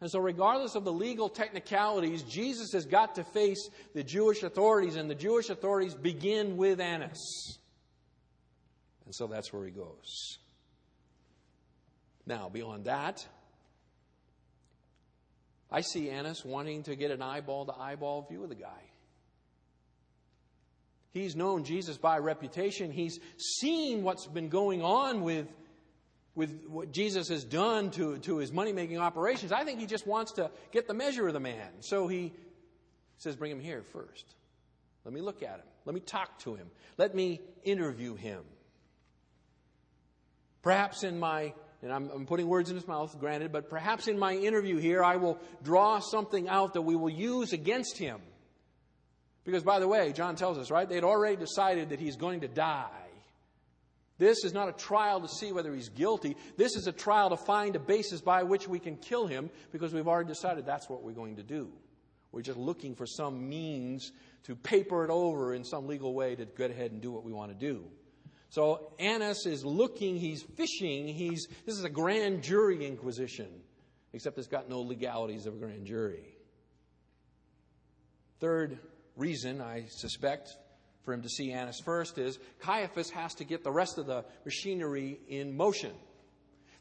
And 0.00 0.08
so, 0.08 0.20
regardless 0.20 0.76
of 0.76 0.84
the 0.84 0.92
legal 0.92 1.28
technicalities, 1.28 2.22
Jesus 2.22 2.70
has 2.70 2.86
got 2.86 3.16
to 3.16 3.24
face 3.24 3.68
the 3.92 4.04
Jewish 4.04 4.44
authorities, 4.44 4.94
and 4.94 5.10
the 5.10 5.16
Jewish 5.16 5.50
authorities 5.50 5.96
begin 5.96 6.56
with 6.56 6.80
Annas. 6.80 7.58
And 9.06 9.12
so 9.12 9.26
that's 9.26 9.52
where 9.52 9.64
he 9.64 9.72
goes. 9.72 10.38
Now, 12.26 12.48
beyond 12.48 12.84
that, 12.84 13.26
I 15.70 15.80
see 15.80 16.10
Annas 16.10 16.44
wanting 16.44 16.84
to 16.84 16.96
get 16.96 17.10
an 17.10 17.22
eyeball 17.22 17.66
to 17.66 17.74
eyeball 17.78 18.26
view 18.28 18.42
of 18.42 18.48
the 18.48 18.54
guy. 18.54 18.82
He's 21.12 21.36
known 21.36 21.62
Jesus 21.64 21.96
by 21.96 22.18
reputation. 22.18 22.90
He's 22.90 23.20
seen 23.38 24.02
what's 24.02 24.26
been 24.26 24.48
going 24.48 24.82
on 24.82 25.22
with, 25.22 25.46
with 26.34 26.64
what 26.66 26.90
Jesus 26.90 27.28
has 27.28 27.44
done 27.44 27.92
to, 27.92 28.18
to 28.18 28.38
his 28.38 28.50
money 28.50 28.72
making 28.72 28.98
operations. 28.98 29.52
I 29.52 29.64
think 29.64 29.78
he 29.78 29.86
just 29.86 30.08
wants 30.08 30.32
to 30.32 30.50
get 30.72 30.88
the 30.88 30.94
measure 30.94 31.28
of 31.28 31.32
the 31.32 31.40
man. 31.40 31.68
So 31.80 32.08
he 32.08 32.32
says, 33.18 33.36
Bring 33.36 33.52
him 33.52 33.60
here 33.60 33.84
first. 33.92 34.24
Let 35.04 35.14
me 35.14 35.20
look 35.20 35.42
at 35.44 35.56
him. 35.56 35.66
Let 35.84 35.94
me 35.94 36.00
talk 36.00 36.38
to 36.40 36.56
him. 36.56 36.68
Let 36.98 37.14
me 37.14 37.40
interview 37.62 38.16
him. 38.16 38.40
Perhaps 40.62 41.04
in 41.04 41.18
my, 41.20 41.52
and 41.84 41.92
I'm, 41.92 42.10
I'm, 42.10 42.26
putting 42.26 42.48
words 42.48 42.70
in 42.70 42.76
his 42.76 42.88
mouth, 42.88 43.14
granted, 43.20 43.52
but 43.52 43.68
perhaps 43.68 44.08
in 44.08 44.18
my 44.18 44.32
interview 44.32 44.78
here, 44.78 45.04
I 45.04 45.16
will 45.16 45.38
draw 45.62 45.98
something 45.98 46.48
out 46.48 46.72
that 46.72 46.82
we 46.82 46.96
will 46.96 47.10
use 47.10 47.52
against 47.52 47.98
him. 47.98 48.20
Because, 49.44 49.62
by 49.62 49.80
the 49.80 49.86
way, 49.86 50.14
John 50.14 50.34
tells 50.34 50.56
us, 50.56 50.70
right? 50.70 50.88
They'd 50.88 51.04
already 51.04 51.36
decided 51.36 51.90
that 51.90 52.00
he's 52.00 52.16
going 52.16 52.40
to 52.40 52.48
die. 52.48 52.88
This 54.16 54.44
is 54.44 54.54
not 54.54 54.70
a 54.70 54.72
trial 54.72 55.20
to 55.20 55.28
see 55.28 55.52
whether 55.52 55.74
he's 55.74 55.90
guilty. 55.90 56.36
This 56.56 56.74
is 56.74 56.86
a 56.86 56.92
trial 56.92 57.28
to 57.28 57.36
find 57.36 57.76
a 57.76 57.80
basis 57.80 58.22
by 58.22 58.44
which 58.44 58.66
we 58.66 58.78
can 58.78 58.96
kill 58.96 59.26
him 59.26 59.50
because 59.70 59.92
we've 59.92 60.08
already 60.08 60.28
decided 60.28 60.64
that's 60.64 60.88
what 60.88 61.02
we're 61.02 61.12
going 61.12 61.36
to 61.36 61.42
do. 61.42 61.70
We're 62.32 62.40
just 62.40 62.58
looking 62.58 62.94
for 62.94 63.06
some 63.06 63.46
means 63.46 64.10
to 64.44 64.56
paper 64.56 65.04
it 65.04 65.10
over 65.10 65.54
in 65.54 65.64
some 65.64 65.86
legal 65.86 66.14
way 66.14 66.34
to 66.34 66.46
go 66.46 66.64
ahead 66.64 66.92
and 66.92 67.02
do 67.02 67.12
what 67.12 67.24
we 67.24 67.32
want 67.32 67.52
to 67.52 67.58
do. 67.58 67.84
So 68.54 68.92
Annas 69.00 69.46
is 69.46 69.64
looking, 69.64 70.16
he's 70.16 70.40
fishing, 70.40 71.08
he's, 71.08 71.48
this 71.66 71.76
is 71.76 71.82
a 71.82 71.90
grand 71.90 72.44
jury 72.44 72.86
inquisition, 72.86 73.48
except 74.12 74.38
it's 74.38 74.46
got 74.46 74.68
no 74.70 74.80
legalities 74.80 75.46
of 75.46 75.54
a 75.54 75.56
grand 75.56 75.86
jury. 75.86 76.36
Third 78.38 78.78
reason, 79.16 79.60
I 79.60 79.86
suspect, 79.88 80.56
for 81.02 81.12
him 81.12 81.22
to 81.22 81.28
see 81.28 81.50
Annas 81.50 81.80
first 81.80 82.16
is 82.16 82.38
Caiaphas 82.60 83.10
has 83.10 83.34
to 83.34 83.44
get 83.44 83.64
the 83.64 83.72
rest 83.72 83.98
of 83.98 84.06
the 84.06 84.24
machinery 84.44 85.18
in 85.26 85.56
motion. 85.56 85.90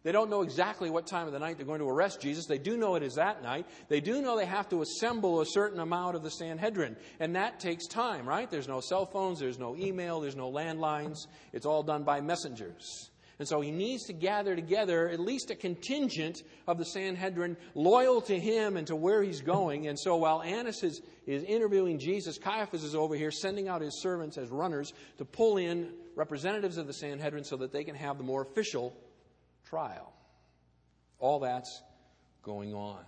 They 0.04 0.12
don't 0.12 0.30
know 0.30 0.42
exactly 0.42 0.90
what 0.90 1.08
time 1.08 1.28
of 1.28 1.34
the 1.34 1.40
night 1.40 1.58
they're 1.58 1.66
going 1.66 1.80
to 1.80 1.90
arrest 1.90 2.20
Jesus. 2.20 2.46
They 2.46 2.58
do 2.58 2.76
know 2.76 2.96
it 2.96 3.04
is 3.04 3.16
that 3.16 3.42
night. 3.42 3.66
They 3.88 4.02
do 4.02 4.22
know 4.22 4.38
they 4.38 4.46
have 4.46 4.68
to 4.70 4.82
assemble 4.82 5.40
a 5.40 5.46
certain 5.46 5.80
amount 5.80 6.18
of 6.18 6.24
the 6.24 6.30
Sanhedrin. 6.30 6.98
And 7.22 7.36
that 7.36 7.62
takes 7.62 7.88
time, 7.88 8.28
right? 8.28 8.52
There's 8.52 8.68
no 8.68 8.82
cell 8.82 9.06
phones, 9.06 9.40
there's 9.40 9.60
no 9.60 9.78
email, 9.78 10.20
there's 10.20 10.36
no 10.36 10.52
landlines. 10.52 11.28
It's 11.54 11.66
all 11.66 11.84
done 11.84 12.04
by 12.04 12.20
messengers. 12.20 13.12
And 13.40 13.48
so 13.48 13.62
he 13.62 13.72
needs 13.72 14.04
to 14.06 14.14
gather 14.14 14.56
together 14.56 15.10
at 15.10 15.20
least 15.20 15.50
a 15.52 15.56
contingent 15.56 16.44
of 16.68 16.78
the 16.78 16.86
Sanhedrin 16.86 17.58
loyal 17.74 18.22
to 18.22 18.38
him 18.38 18.78
and 18.78 18.86
to 18.88 18.96
where 18.96 19.24
he's 19.24 19.42
going. 19.42 19.88
And 19.88 19.98
so 19.98 20.18
while 20.18 20.42
Annas 20.42 20.84
is, 20.84 21.02
is 21.26 21.44
interviewing 21.44 21.98
Jesus, 21.98 22.38
Caiaphas 22.38 22.84
is 22.84 22.94
over 22.94 23.16
here 23.16 23.32
sending 23.32 23.70
out 23.70 23.82
his 23.82 24.02
servants 24.02 24.38
as 24.38 24.50
runners 24.50 24.94
to 25.18 25.26
pull 25.26 25.58
in 25.58 25.94
representatives 26.16 26.78
of 26.78 26.88
the 26.88 26.94
Sanhedrin 26.94 27.44
so 27.44 27.58
that 27.58 27.72
they 27.72 27.84
can 27.84 27.96
have 27.96 28.18
the 28.18 28.24
more 28.24 28.44
official 28.44 28.96
trial. 29.74 30.14
All 31.18 31.40
that's 31.40 31.82
going 32.44 32.76
on. 32.76 33.04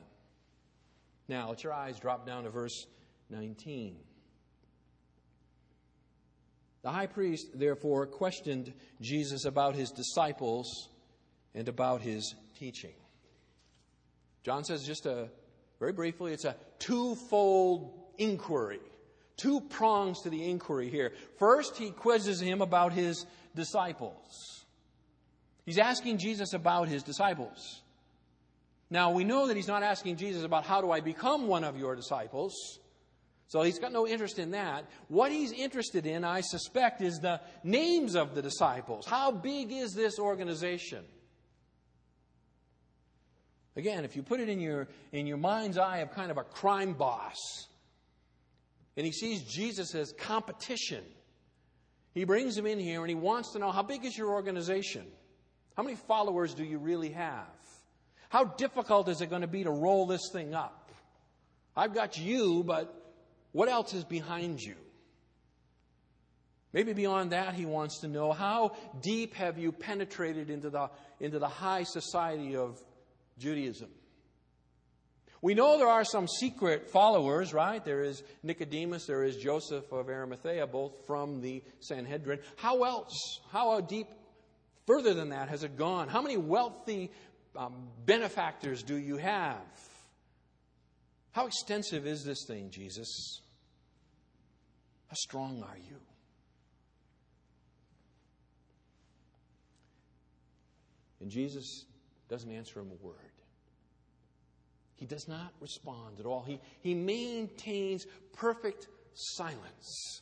Now, 1.28 1.49
let 1.49 1.63
your 1.63 1.73
eyes 1.73 1.99
drop 1.99 2.25
down 2.25 2.45
to 2.45 2.49
verse 2.49 2.88
19. 3.30 3.95
The 6.82 6.89
high 6.89 7.06
priest, 7.06 7.49
therefore, 7.54 8.08
questioned 8.08 8.73
Jesus 8.99 9.45
about 9.45 9.75
his 9.75 9.91
disciples 9.91 10.89
and 11.54 11.69
about 11.69 12.01
his 12.01 12.34
teaching. 12.58 12.95
John 14.43 14.63
says, 14.63 14.84
just 14.84 15.06
a 15.06 15.30
very 15.80 15.93
briefly, 15.93 16.34
it's 16.34 16.45
a 16.45 16.56
twofold 16.80 17.93
inquiry, 18.17 18.82
two 19.38 19.62
prongs 19.62 20.21
to 20.23 20.32
the 20.32 20.49
inquiry 20.49 20.89
here. 20.89 21.13
First, 21.38 21.78
he 21.78 21.91
quizzes 21.91 22.41
him 22.41 22.62
about 22.62 22.91
his 22.91 23.28
disciples. 23.56 24.64
He's 25.65 25.78
asking 25.80 26.19
Jesus 26.19 26.54
about 26.54 26.88
his 26.88 27.04
disciples. 27.04 27.82
Now, 28.89 29.12
we 29.12 29.23
know 29.23 29.47
that 29.47 29.56
he's 29.56 29.67
not 29.67 29.82
asking 29.82 30.17
Jesus 30.17 30.43
about 30.43 30.65
how 30.65 30.82
do 30.82 30.91
I 30.91 30.99
become 30.99 31.47
one 31.47 31.63
of 31.63 31.78
your 31.78 31.95
disciples. 31.95 32.54
So 33.47 33.63
he's 33.63 33.80
got 33.80 33.91
no 33.91 34.08
interest 34.08 34.38
in 34.38 34.51
that. 34.51 34.86
What 35.08 35.32
he's 35.32 35.51
interested 35.51 36.06
in, 36.06 36.23
I 36.23 36.41
suspect, 36.41 37.01
is 37.01 37.19
the 37.19 37.41
names 37.63 38.15
of 38.15 38.36
the 38.36 38.41
disciples. 38.41 39.06
How 39.06 39.32
big 39.32 39.71
is 39.71 39.93
this 39.93 40.19
organization? 40.19 41.04
Again, 43.75 44.06
if 44.06 44.15
you 44.15 44.23
put 44.23 44.39
it 44.39 44.49
in 44.49 44.60
your, 44.60 44.88
in 45.12 45.28
your 45.28 45.38
mind's 45.38 45.78
eye 45.78 45.97
of 45.97 46.12
kind 46.12 46.32
of 46.32 46.38
a 46.38 46.43
crime 46.43 46.93
boss, 46.93 47.67
and 48.95 49.06
he 49.06 49.12
sees 49.12 49.41
Jesus 49.43 49.93
as 49.95 50.13
competition, 50.13 51.04
he 52.13 52.23
brings 52.23 52.58
him 52.58 52.65
in 52.65 52.80
here 52.80 53.01
and 53.01 53.10
he 53.10 53.15
wants 53.15 53.51
to 53.51 53.60
know 53.60 53.71
how 53.71 53.84
big 53.84 54.06
is 54.06 54.17
your 54.17 54.30
organization? 54.30 55.06
How 55.75 55.83
many 55.83 55.95
followers 55.95 56.53
do 56.53 56.63
you 56.63 56.77
really 56.77 57.09
have? 57.09 57.47
How 58.29 58.45
difficult 58.45 59.09
is 59.09 59.21
it 59.21 59.29
going 59.29 59.41
to 59.41 59.47
be 59.47 59.63
to 59.63 59.71
roll 59.71 60.05
this 60.05 60.29
thing 60.31 60.53
up? 60.53 60.89
I've 61.75 61.93
got 61.93 62.17
you, 62.17 62.63
but 62.65 62.93
what 63.51 63.69
else 63.69 63.93
is 63.93 64.03
behind 64.03 64.61
you? 64.61 64.75
Maybe 66.73 66.93
beyond 66.93 67.31
that, 67.31 67.53
he 67.53 67.65
wants 67.65 67.99
to 67.99 68.07
know 68.07 68.33
how 68.33 68.75
deep 69.01 69.33
have 69.35 69.57
you 69.57 69.71
penetrated 69.71 70.49
into 70.49 70.69
the, 70.69 70.89
into 71.21 71.39
the 71.39 71.47
high 71.47 71.83
society 71.83 72.55
of 72.55 72.81
Judaism? 73.38 73.89
We 75.41 75.53
know 75.53 75.77
there 75.77 75.88
are 75.88 76.03
some 76.03 76.27
secret 76.27 76.89
followers, 76.89 77.53
right? 77.53 77.83
There 77.83 78.03
is 78.03 78.23
Nicodemus, 78.43 79.05
there 79.05 79.23
is 79.23 79.38
Joseph 79.38 79.91
of 79.91 80.09
Arimathea, 80.09 80.67
both 80.67 81.05
from 81.05 81.39
the 81.39 81.63
Sanhedrin. 81.79 82.39
How 82.57 82.83
else? 82.83 83.39
How 83.51 83.79
deep 83.79 84.07
further 84.86 85.13
than 85.13 85.30
that 85.30 85.50
has 85.50 85.63
it 85.63 85.78
gone? 85.78 86.08
How 86.08 86.21
many 86.21 86.38
wealthy 86.38 87.12
um, 87.56 87.74
benefactors 88.06 88.84
do 88.84 88.95
you 88.95 89.17
have? 89.17 89.65
How 91.32 91.48
extensive 91.48 92.08
is 92.08 92.24
this 92.24 92.45
thing, 92.48 92.69
Jesus? 92.69 93.41
How 95.08 95.15
strong 95.15 95.63
are 95.63 95.78
you? 95.78 95.98
And 101.19 101.30
Jesus 101.30 101.86
doesn't 102.30 102.52
answer 102.52 102.80
him 102.80 102.91
a 102.91 103.06
word. 103.06 103.15
He 104.95 105.06
does 105.06 105.28
not 105.28 105.54
respond 105.60 106.19
at 106.19 106.26
all. 106.26 106.43
He, 106.43 106.60
he 106.82 106.93
maintains 106.93 108.06
perfect 108.34 108.88
silence 109.13 110.21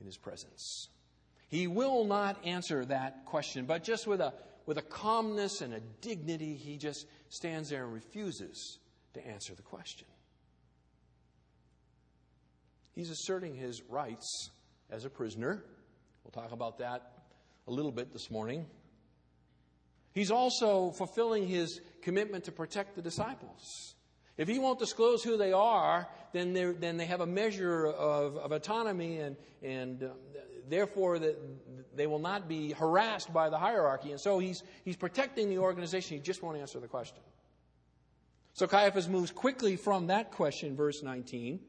in 0.00 0.06
his 0.06 0.16
presence. 0.16 0.88
He 1.50 1.66
will 1.66 2.04
not 2.04 2.44
answer 2.44 2.84
that 2.86 3.26
question, 3.26 3.64
but 3.66 3.82
just 3.82 4.06
with 4.06 4.20
a, 4.20 4.32
with 4.66 4.78
a 4.78 4.82
calmness 4.82 5.60
and 5.60 5.74
a 5.74 5.80
dignity, 6.00 6.54
he 6.54 6.76
just 6.76 7.06
stands 7.28 7.70
there 7.70 7.84
and 7.84 7.92
refuses 7.92 8.78
to 9.14 9.26
answer 9.26 9.54
the 9.56 9.62
question. 9.62 10.06
He's 12.92 13.10
asserting 13.10 13.56
his 13.56 13.82
rights 13.82 14.50
as 14.90 15.04
a 15.04 15.10
prisoner. 15.10 15.64
We'll 16.22 16.30
talk 16.30 16.52
about 16.52 16.78
that 16.78 17.24
a 17.66 17.72
little 17.72 17.92
bit 17.92 18.12
this 18.12 18.30
morning. 18.30 18.66
He's 20.12 20.30
also 20.30 20.92
fulfilling 20.92 21.48
his 21.48 21.80
commitment 22.02 22.44
to 22.44 22.52
protect 22.52 22.94
the 22.94 23.02
disciples. 23.02 23.96
If 24.36 24.46
he 24.46 24.60
won't 24.60 24.78
disclose 24.78 25.24
who 25.24 25.36
they 25.36 25.52
are, 25.52 26.08
then, 26.32 26.52
then 26.78 26.96
they 26.96 27.06
have 27.06 27.20
a 27.20 27.26
measure 27.26 27.86
of, 27.86 28.36
of 28.36 28.52
autonomy, 28.52 29.18
and, 29.18 29.36
and 29.62 30.02
uh, 30.02 30.08
therefore 30.68 31.18
that 31.18 31.38
they 31.96 32.06
will 32.06 32.18
not 32.18 32.48
be 32.48 32.72
harassed 32.72 33.32
by 33.32 33.50
the 33.50 33.58
hierarchy. 33.58 34.10
And 34.10 34.20
so 34.20 34.38
he's, 34.38 34.62
he's 34.84 34.96
protecting 34.96 35.48
the 35.48 35.58
organization. 35.58 36.16
He 36.16 36.22
just 36.22 36.42
won't 36.42 36.58
answer 36.58 36.80
the 36.80 36.88
question. 36.88 37.18
So 38.52 38.66
Caiaphas 38.66 39.08
moves 39.08 39.30
quickly 39.30 39.76
from 39.76 40.08
that 40.08 40.32
question, 40.32 40.76
verse 40.76 41.02
19, 41.02 41.60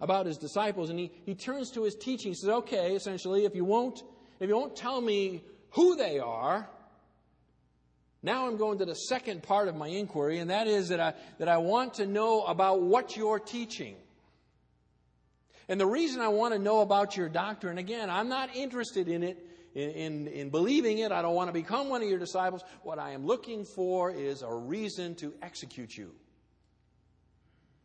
about 0.00 0.26
his 0.26 0.36
disciples, 0.36 0.90
and 0.90 0.98
he, 0.98 1.10
he 1.24 1.34
turns 1.34 1.70
to 1.72 1.84
his 1.84 1.94
teaching. 1.94 2.32
He 2.32 2.34
says, 2.34 2.50
okay, 2.50 2.94
essentially, 2.94 3.44
if 3.44 3.54
you 3.54 3.64
won't, 3.64 4.02
if 4.40 4.48
you 4.48 4.56
won't 4.56 4.76
tell 4.76 5.00
me 5.00 5.42
who 5.70 5.96
they 5.96 6.18
are, 6.18 6.68
now 8.22 8.48
I'm 8.48 8.56
going 8.56 8.78
to 8.78 8.84
the 8.84 8.94
second 8.94 9.42
part 9.42 9.68
of 9.68 9.76
my 9.76 9.88
inquiry, 9.88 10.38
and 10.38 10.50
that 10.50 10.66
is 10.66 10.88
that 10.88 11.00
I, 11.00 11.14
that 11.38 11.48
I 11.48 11.58
want 11.58 11.94
to 11.94 12.06
know 12.06 12.42
about 12.42 12.82
what 12.82 13.16
you're 13.16 13.38
teaching. 13.38 13.96
And 15.68 15.78
the 15.78 15.86
reason 15.86 16.20
I 16.20 16.28
want 16.28 16.54
to 16.54 16.58
know 16.58 16.80
about 16.80 17.16
your 17.16 17.28
doctrine, 17.28 17.78
again, 17.78 18.08
I'm 18.08 18.28
not 18.28 18.56
interested 18.56 19.08
in 19.08 19.22
it, 19.22 19.46
in, 19.74 19.90
in, 19.90 20.26
in, 20.28 20.50
believing 20.50 20.98
it. 20.98 21.12
I 21.12 21.20
don't 21.20 21.34
want 21.34 21.48
to 21.48 21.52
become 21.52 21.88
one 21.88 22.02
of 22.02 22.08
your 22.08 22.18
disciples. 22.18 22.62
What 22.82 22.98
I 22.98 23.10
am 23.10 23.26
looking 23.26 23.64
for 23.64 24.10
is 24.10 24.42
a 24.42 24.52
reason 24.52 25.14
to 25.16 25.34
execute 25.42 25.94
you. 25.94 26.12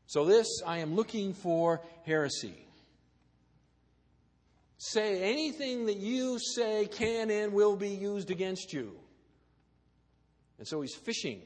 So, 0.06 0.26
this, 0.26 0.48
I 0.66 0.78
am 0.78 0.96
looking 0.96 1.34
for 1.34 1.82
heresy. 2.06 2.68
Say 4.78 5.22
anything 5.32 5.86
that 5.86 5.98
you 5.98 6.40
say 6.40 6.88
can 6.88 7.30
and 7.32 7.54
will 7.54 7.76
be 7.76 7.90
used 7.90 8.32
against 8.32 8.74
you. 8.74 8.96
And 10.58 10.68
so 10.68 10.82
he's 10.82 10.94
fishing. 10.96 11.42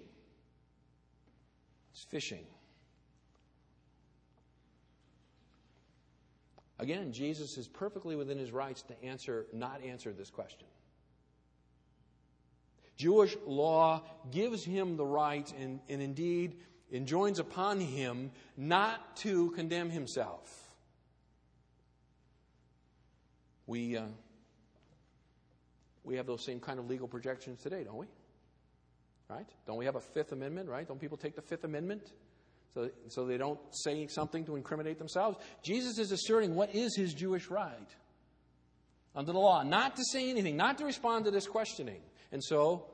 He's 1.91 2.05
fishing. 2.09 2.45
Again, 6.79 7.11
Jesus 7.11 7.57
is 7.57 7.67
perfectly 7.67 8.15
within 8.15 8.37
his 8.37 8.51
rights 8.51 8.83
to 8.83 9.03
answer, 9.03 9.47
not 9.51 9.81
answer 9.83 10.13
this 10.13 10.29
question. 10.29 10.67
Jewish 12.95 13.35
law 13.45 14.03
gives 14.31 14.63
him 14.63 14.97
the 14.97 15.05
right 15.05 15.51
and, 15.59 15.79
and 15.89 16.01
indeed 16.01 16.57
enjoins 16.91 17.39
upon 17.39 17.79
him 17.79 18.31
not 18.55 19.17
to 19.17 19.51
condemn 19.51 19.89
himself. 19.89 20.67
We, 23.65 23.97
uh, 23.97 24.05
we 26.03 26.15
have 26.15 26.25
those 26.25 26.43
same 26.43 26.59
kind 26.59 26.79
of 26.79 26.87
legal 26.89 27.07
projections 27.07 27.61
today, 27.61 27.83
don't 27.83 27.97
we? 27.97 28.07
Right? 29.29 29.47
Don't 29.65 29.77
we 29.77 29.85
have 29.85 29.95
a 29.95 29.99
Fifth 29.99 30.31
Amendment, 30.31 30.69
right? 30.69 30.87
Don't 30.87 31.01
people 31.01 31.17
take 31.17 31.35
the 31.35 31.41
Fifth 31.41 31.65
Amendment 31.65 32.13
so, 32.73 32.89
so 33.07 33.25
they 33.25 33.37
don't 33.37 33.59
say 33.71 34.07
something 34.07 34.45
to 34.45 34.55
incriminate 34.55 34.97
themselves? 34.99 35.37
Jesus 35.63 35.97
is 35.99 36.11
asserting 36.11 36.55
what 36.55 36.73
is 36.75 36.95
his 36.95 37.13
Jewish 37.13 37.49
right 37.49 37.95
under 39.15 39.31
the 39.31 39.39
law, 39.39 39.63
not 39.63 39.95
to 39.95 40.03
say 40.11 40.29
anything, 40.29 40.55
not 40.55 40.77
to 40.77 40.85
respond 40.85 41.25
to 41.25 41.31
this 41.31 41.47
questioning. 41.47 42.01
And 42.31 42.43
so, 42.43 42.85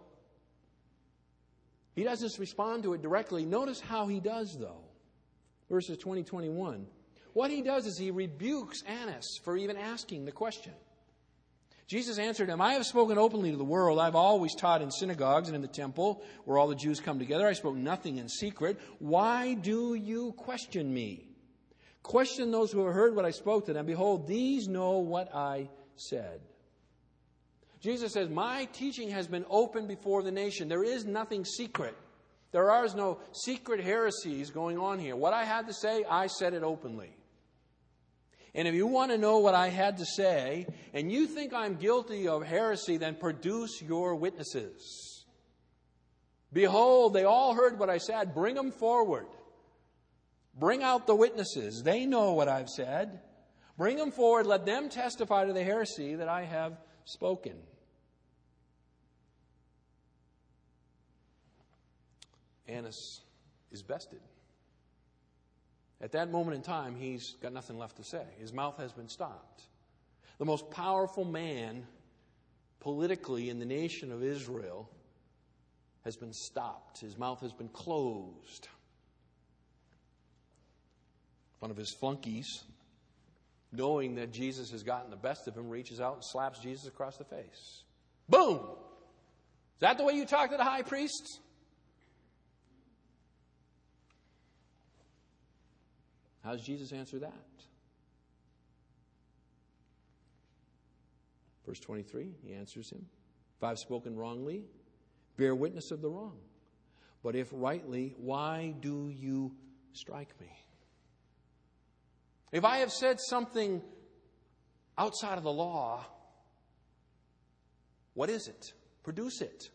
he 1.95 2.03
doesn't 2.03 2.39
respond 2.39 2.83
to 2.83 2.93
it 2.93 3.01
directly. 3.01 3.45
Notice 3.45 3.79
how 3.79 4.07
he 4.07 4.19
does, 4.19 4.55
though. 4.59 4.81
Verses 5.69 5.97
20, 5.97 6.23
21. 6.23 6.87
What 7.33 7.51
he 7.51 7.61
does 7.61 7.85
is 7.85 7.97
he 7.97 8.11
rebukes 8.11 8.83
Annas 8.83 9.39
for 9.43 9.57
even 9.57 9.75
asking 9.75 10.25
the 10.25 10.31
question. 10.31 10.73
Jesus 11.93 12.17
answered 12.17 12.49
him, 12.49 12.59
I 12.59 12.73
have 12.73 12.87
spoken 12.87 13.19
openly 13.19 13.51
to 13.51 13.57
the 13.57 13.63
world. 13.63 13.99
I've 13.99 14.15
always 14.15 14.55
taught 14.55 14.81
in 14.81 14.89
synagogues 14.89 15.47
and 15.47 15.55
in 15.55 15.61
the 15.61 15.67
temple 15.67 16.23
where 16.43 16.57
all 16.57 16.67
the 16.67 16.73
Jews 16.73 16.99
come 16.99 17.19
together. 17.19 17.47
I 17.47 17.53
spoke 17.53 17.75
nothing 17.75 18.17
in 18.17 18.27
secret. 18.27 18.79
Why 18.97 19.53
do 19.53 19.93
you 19.93 20.31
question 20.31 20.91
me? 20.91 21.27
Question 22.01 22.49
those 22.49 22.71
who 22.71 22.83
have 22.83 22.95
heard 22.95 23.15
what 23.15 23.25
I 23.25 23.29
spoke 23.29 23.67
to 23.67 23.73
them. 23.73 23.85
Behold, 23.85 24.27
these 24.27 24.67
know 24.67 24.97
what 24.97 25.35
I 25.35 25.69
said. 25.95 26.41
Jesus 27.79 28.11
says, 28.11 28.27
My 28.27 28.65
teaching 28.73 29.11
has 29.11 29.27
been 29.27 29.45
open 29.47 29.85
before 29.85 30.23
the 30.23 30.31
nation. 30.31 30.69
There 30.69 30.83
is 30.83 31.05
nothing 31.05 31.45
secret. 31.45 31.95
There 32.53 32.71
are 32.71 32.87
no 32.95 33.19
secret 33.33 33.83
heresies 33.83 34.49
going 34.49 34.79
on 34.79 34.97
here. 34.97 35.15
What 35.15 35.33
I 35.33 35.43
had 35.43 35.67
to 35.67 35.73
say, 35.75 36.03
I 36.09 36.25
said 36.25 36.55
it 36.55 36.63
openly. 36.63 37.15
And 38.55 38.67
if 38.67 38.75
you 38.75 38.85
want 38.85 39.11
to 39.11 39.17
know 39.17 39.39
what 39.39 39.55
I 39.55 39.69
had 39.69 39.97
to 39.97 40.05
say, 40.05 40.67
and 40.93 41.11
you 41.11 41.25
think 41.25 41.53
I'm 41.53 41.75
guilty 41.75 42.27
of 42.27 42.45
heresy, 42.45 42.97
then 42.97 43.15
produce 43.15 43.81
your 43.81 44.15
witnesses. 44.15 45.25
Behold, 46.51 47.13
they 47.13 47.23
all 47.23 47.55
heard 47.55 47.79
what 47.79 47.89
I 47.89 47.97
said. 47.97 48.35
Bring 48.35 48.53
them 48.53 48.71
forward. 48.71 49.25
Bring 50.57 50.83
out 50.83 51.07
the 51.07 51.15
witnesses. 51.15 51.81
They 51.81 52.05
know 52.05 52.33
what 52.33 52.47
I've 52.47 52.69
said. 52.69 53.21
Bring 53.75 53.97
them 53.97 54.11
forward. 54.11 54.45
Let 54.45 54.67
them 54.67 54.89
testify 54.89 55.45
to 55.45 55.53
the 55.53 55.63
heresy 55.63 56.15
that 56.15 56.29
I 56.29 56.43
have 56.43 56.77
spoken. 57.05 57.55
Annas 62.67 63.21
is 63.71 63.81
bested. 63.81 64.21
At 66.03 66.11
that 66.11 66.29
moment 66.29 66.57
in 66.57 66.61
time, 66.61 66.95
he's 66.95 67.37
got 67.41 67.53
nothing 67.53 67.77
left 67.77 67.95
to 67.95 68.03
say. 68.03 68.25
His 68.37 68.51
mouth 68.51 68.77
has 68.77 68.91
been 68.91 69.07
stopped. 69.07 69.63
The 70.37 70.43
most 70.43 70.69
powerful 70.69 71.23
man 71.23 71.87
politically 72.81 73.49
in 73.49 73.57
the 73.57 73.65
nation 73.65 74.11
of 74.11 74.21
Israel 74.21 74.89
has 76.03 76.17
been 76.17 76.33
stopped. 76.33 76.99
His 76.99 77.17
mouth 77.17 77.39
has 77.39 77.53
been 77.53 77.69
closed. 77.69 78.67
One 81.59 81.71
of 81.71 81.77
his 81.77 81.91
flunkies, 81.91 82.63
knowing 83.71 84.15
that 84.15 84.33
Jesus 84.33 84.71
has 84.71 84.83
gotten 84.83 85.09
the 85.09 85.15
best 85.15 85.47
of 85.47 85.55
him, 85.55 85.69
reaches 85.69 86.01
out 86.01 86.15
and 86.15 86.23
slaps 86.25 86.59
Jesus 86.59 86.85
across 86.85 87.15
the 87.15 87.23
face. 87.23 87.83
Boom! 88.27 88.59
Is 88.59 89.79
that 89.79 89.97
the 89.97 90.03
way 90.03 90.15
you 90.15 90.25
talk 90.25 90.51
to 90.51 90.57
the 90.57 90.65
high 90.65 90.81
priest? 90.81 91.39
How 96.43 96.51
does 96.51 96.61
Jesus 96.61 96.91
answer 96.91 97.19
that? 97.19 97.33
Verse 101.65 101.79
23, 101.79 102.35
he 102.43 102.53
answers 102.53 102.89
him 102.89 103.05
If 103.57 103.63
I've 103.63 103.79
spoken 103.79 104.15
wrongly, 104.15 104.65
bear 105.37 105.55
witness 105.55 105.91
of 105.91 106.01
the 106.01 106.09
wrong. 106.09 106.37
But 107.23 107.35
if 107.35 107.47
rightly, 107.53 108.15
why 108.17 108.75
do 108.81 109.09
you 109.09 109.53
strike 109.93 110.29
me? 110.41 110.51
If 112.51 112.65
I 112.65 112.79
have 112.79 112.91
said 112.91 113.19
something 113.19 113.81
outside 114.97 115.37
of 115.37 115.43
the 115.43 115.51
law, 115.51 116.05
what 118.13 118.29
is 118.29 118.47
it? 118.47 118.73
Produce 119.03 119.41
it. 119.41 119.69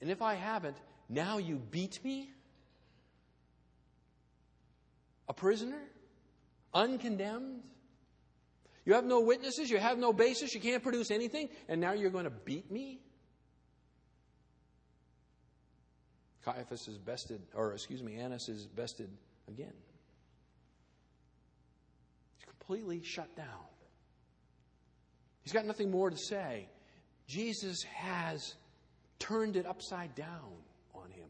And 0.00 0.10
if 0.10 0.22
I 0.22 0.34
haven't, 0.34 0.76
now 1.08 1.38
you 1.38 1.56
beat 1.56 2.02
me? 2.04 2.30
A 5.28 5.34
prisoner, 5.34 5.82
uncondemned. 6.74 7.62
You 8.84 8.94
have 8.94 9.04
no 9.04 9.20
witnesses, 9.20 9.68
you 9.68 9.78
have 9.78 9.98
no 9.98 10.12
basis, 10.12 10.54
you 10.54 10.60
can't 10.60 10.82
produce 10.82 11.10
anything, 11.10 11.48
and 11.68 11.80
now 11.80 11.92
you're 11.92 12.10
going 12.10 12.24
to 12.24 12.30
beat 12.30 12.70
me? 12.70 13.00
Caiaphas 16.44 16.86
is 16.86 16.96
bested, 16.96 17.42
or 17.54 17.72
excuse 17.72 18.02
me, 18.02 18.14
Annas 18.14 18.48
is 18.48 18.66
bested 18.66 19.10
again. 19.48 19.72
He's 22.36 22.44
completely 22.44 23.02
shut 23.02 23.34
down. 23.34 23.66
He's 25.42 25.52
got 25.52 25.64
nothing 25.64 25.90
more 25.90 26.08
to 26.08 26.16
say. 26.16 26.68
Jesus 27.26 27.82
has 27.82 28.54
turned 29.18 29.56
it 29.56 29.66
upside 29.66 30.14
down 30.14 30.52
on 30.94 31.10
him. 31.10 31.28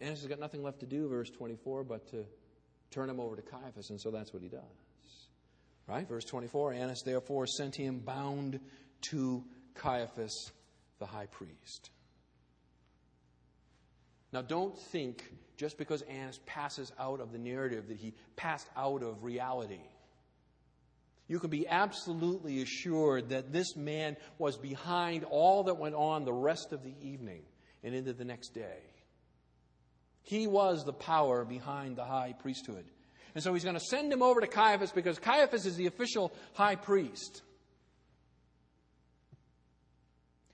Annas 0.00 0.20
has 0.20 0.28
got 0.28 0.38
nothing 0.38 0.62
left 0.62 0.80
to 0.80 0.86
do, 0.86 1.08
verse 1.08 1.30
24, 1.30 1.84
but 1.84 2.08
to 2.10 2.24
turn 2.90 3.10
him 3.10 3.20
over 3.20 3.36
to 3.36 3.42
Caiaphas, 3.42 3.90
and 3.90 4.00
so 4.00 4.10
that's 4.10 4.32
what 4.32 4.42
he 4.42 4.48
does. 4.48 4.62
Right? 5.86 6.06
Verse 6.06 6.24
24 6.24 6.74
Annas 6.74 7.02
therefore 7.04 7.46
sent 7.46 7.74
him 7.74 8.00
bound 8.00 8.60
to 9.10 9.44
Caiaphas 9.74 10.52
the 10.98 11.06
high 11.06 11.26
priest. 11.26 11.90
Now, 14.32 14.42
don't 14.42 14.78
think 14.92 15.24
just 15.56 15.78
because 15.78 16.02
Annas 16.02 16.38
passes 16.46 16.92
out 16.98 17.20
of 17.20 17.32
the 17.32 17.38
narrative 17.38 17.88
that 17.88 17.96
he 17.96 18.14
passed 18.36 18.68
out 18.76 19.02
of 19.02 19.24
reality. 19.24 19.80
You 21.26 21.40
can 21.40 21.50
be 21.50 21.66
absolutely 21.66 22.62
assured 22.62 23.30
that 23.30 23.52
this 23.52 23.76
man 23.76 24.16
was 24.38 24.56
behind 24.56 25.24
all 25.24 25.64
that 25.64 25.78
went 25.78 25.94
on 25.94 26.24
the 26.24 26.32
rest 26.32 26.72
of 26.72 26.82
the 26.82 26.94
evening 27.02 27.42
and 27.82 27.94
into 27.94 28.12
the 28.12 28.24
next 28.24 28.54
day. 28.54 28.78
He 30.28 30.46
was 30.46 30.84
the 30.84 30.92
power 30.92 31.42
behind 31.42 31.96
the 31.96 32.04
high 32.04 32.34
priesthood. 32.38 32.84
And 33.34 33.42
so 33.42 33.54
he's 33.54 33.64
going 33.64 33.76
to 33.76 33.80
send 33.80 34.12
him 34.12 34.22
over 34.22 34.42
to 34.42 34.46
Caiaphas 34.46 34.92
because 34.92 35.18
Caiaphas 35.18 35.64
is 35.64 35.76
the 35.76 35.86
official 35.86 36.34
high 36.52 36.74
priest. 36.74 37.40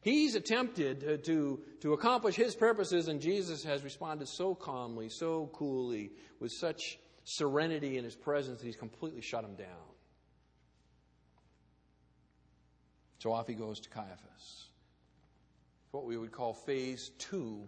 He's 0.01 0.37
attempted 0.37 1.25
to, 1.25 1.61
to 1.81 1.93
accomplish 1.93 2.37
his 2.37 2.55
purposes, 2.55 3.09
and 3.09 3.21
Jesus 3.21 3.65
has 3.65 3.83
responded 3.83 4.29
so 4.29 4.55
calmly, 4.55 5.09
so 5.09 5.51
coolly, 5.53 6.13
with 6.39 6.53
such 6.53 6.97
serenity 7.25 7.99
in 7.99 8.05
his 8.05 8.15
presence 8.15 8.61
that 8.61 8.67
he's 8.67 8.77
completely 8.77 9.23
shut 9.23 9.43
him 9.43 9.57
down. 9.57 9.67
So 13.19 13.33
off 13.33 13.49
he 13.49 13.55
goes 13.55 13.81
to 13.81 13.89
Caiaphas. 13.89 14.69
What 15.91 16.05
we 16.05 16.17
would 16.17 16.31
call 16.31 16.55
phase 16.55 17.11
two 17.19 17.67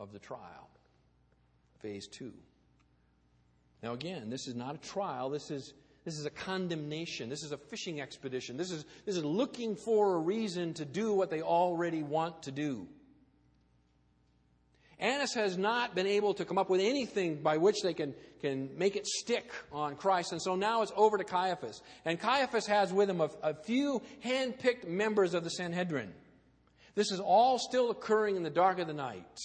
of 0.00 0.14
the 0.14 0.18
trial 0.18 0.70
phase 1.80 2.06
two. 2.06 2.32
Now, 3.82 3.92
again, 3.92 4.30
this 4.30 4.48
is 4.48 4.54
not 4.54 4.74
a 4.74 4.78
trial. 4.78 5.30
This 5.30 5.50
is, 5.50 5.72
This 6.04 6.18
is 6.18 6.26
a 6.26 6.30
condemnation. 6.30 7.28
This 7.28 7.42
is 7.44 7.52
a 7.52 7.58
fishing 7.58 8.00
expedition. 8.00 8.56
This 8.56 8.70
is, 8.70 8.84
this 9.04 9.16
is 9.16 9.24
looking 9.24 9.76
for 9.76 10.14
a 10.14 10.18
reason 10.18 10.72
to 10.74 10.84
do 10.84 11.12
what 11.12 11.28
they 11.28 11.42
already 11.42 12.02
want 12.02 12.44
to 12.44 12.50
do. 12.50 12.88
Annas 14.98 15.34
has 15.34 15.58
not 15.58 15.94
been 15.94 16.06
able 16.06 16.34
to 16.34 16.44
come 16.44 16.58
up 16.58 16.70
with 16.70 16.80
anything 16.80 17.42
by 17.42 17.58
which 17.58 17.82
they 17.82 17.94
can, 17.94 18.14
can 18.40 18.70
make 18.76 18.96
it 18.96 19.06
stick 19.06 19.52
on 19.70 19.96
Christ. 19.96 20.32
And 20.32 20.42
so 20.42 20.56
now 20.56 20.82
it's 20.82 20.92
over 20.96 21.18
to 21.18 21.24
Caiaphas. 21.24 21.82
And 22.04 22.18
Caiaphas 22.18 22.66
has 22.66 22.92
with 22.92 23.10
him 23.10 23.20
a, 23.20 23.30
a 23.42 23.54
few 23.54 24.02
hand-picked 24.20 24.88
members 24.88 25.34
of 25.34 25.44
the 25.44 25.50
Sanhedrin. 25.50 26.12
This 26.94 27.12
is 27.12 27.20
all 27.20 27.58
still 27.58 27.90
occurring 27.90 28.36
in 28.36 28.42
the 28.42 28.50
dark 28.50 28.80
of 28.80 28.88
the 28.88 28.94
night. 28.94 29.38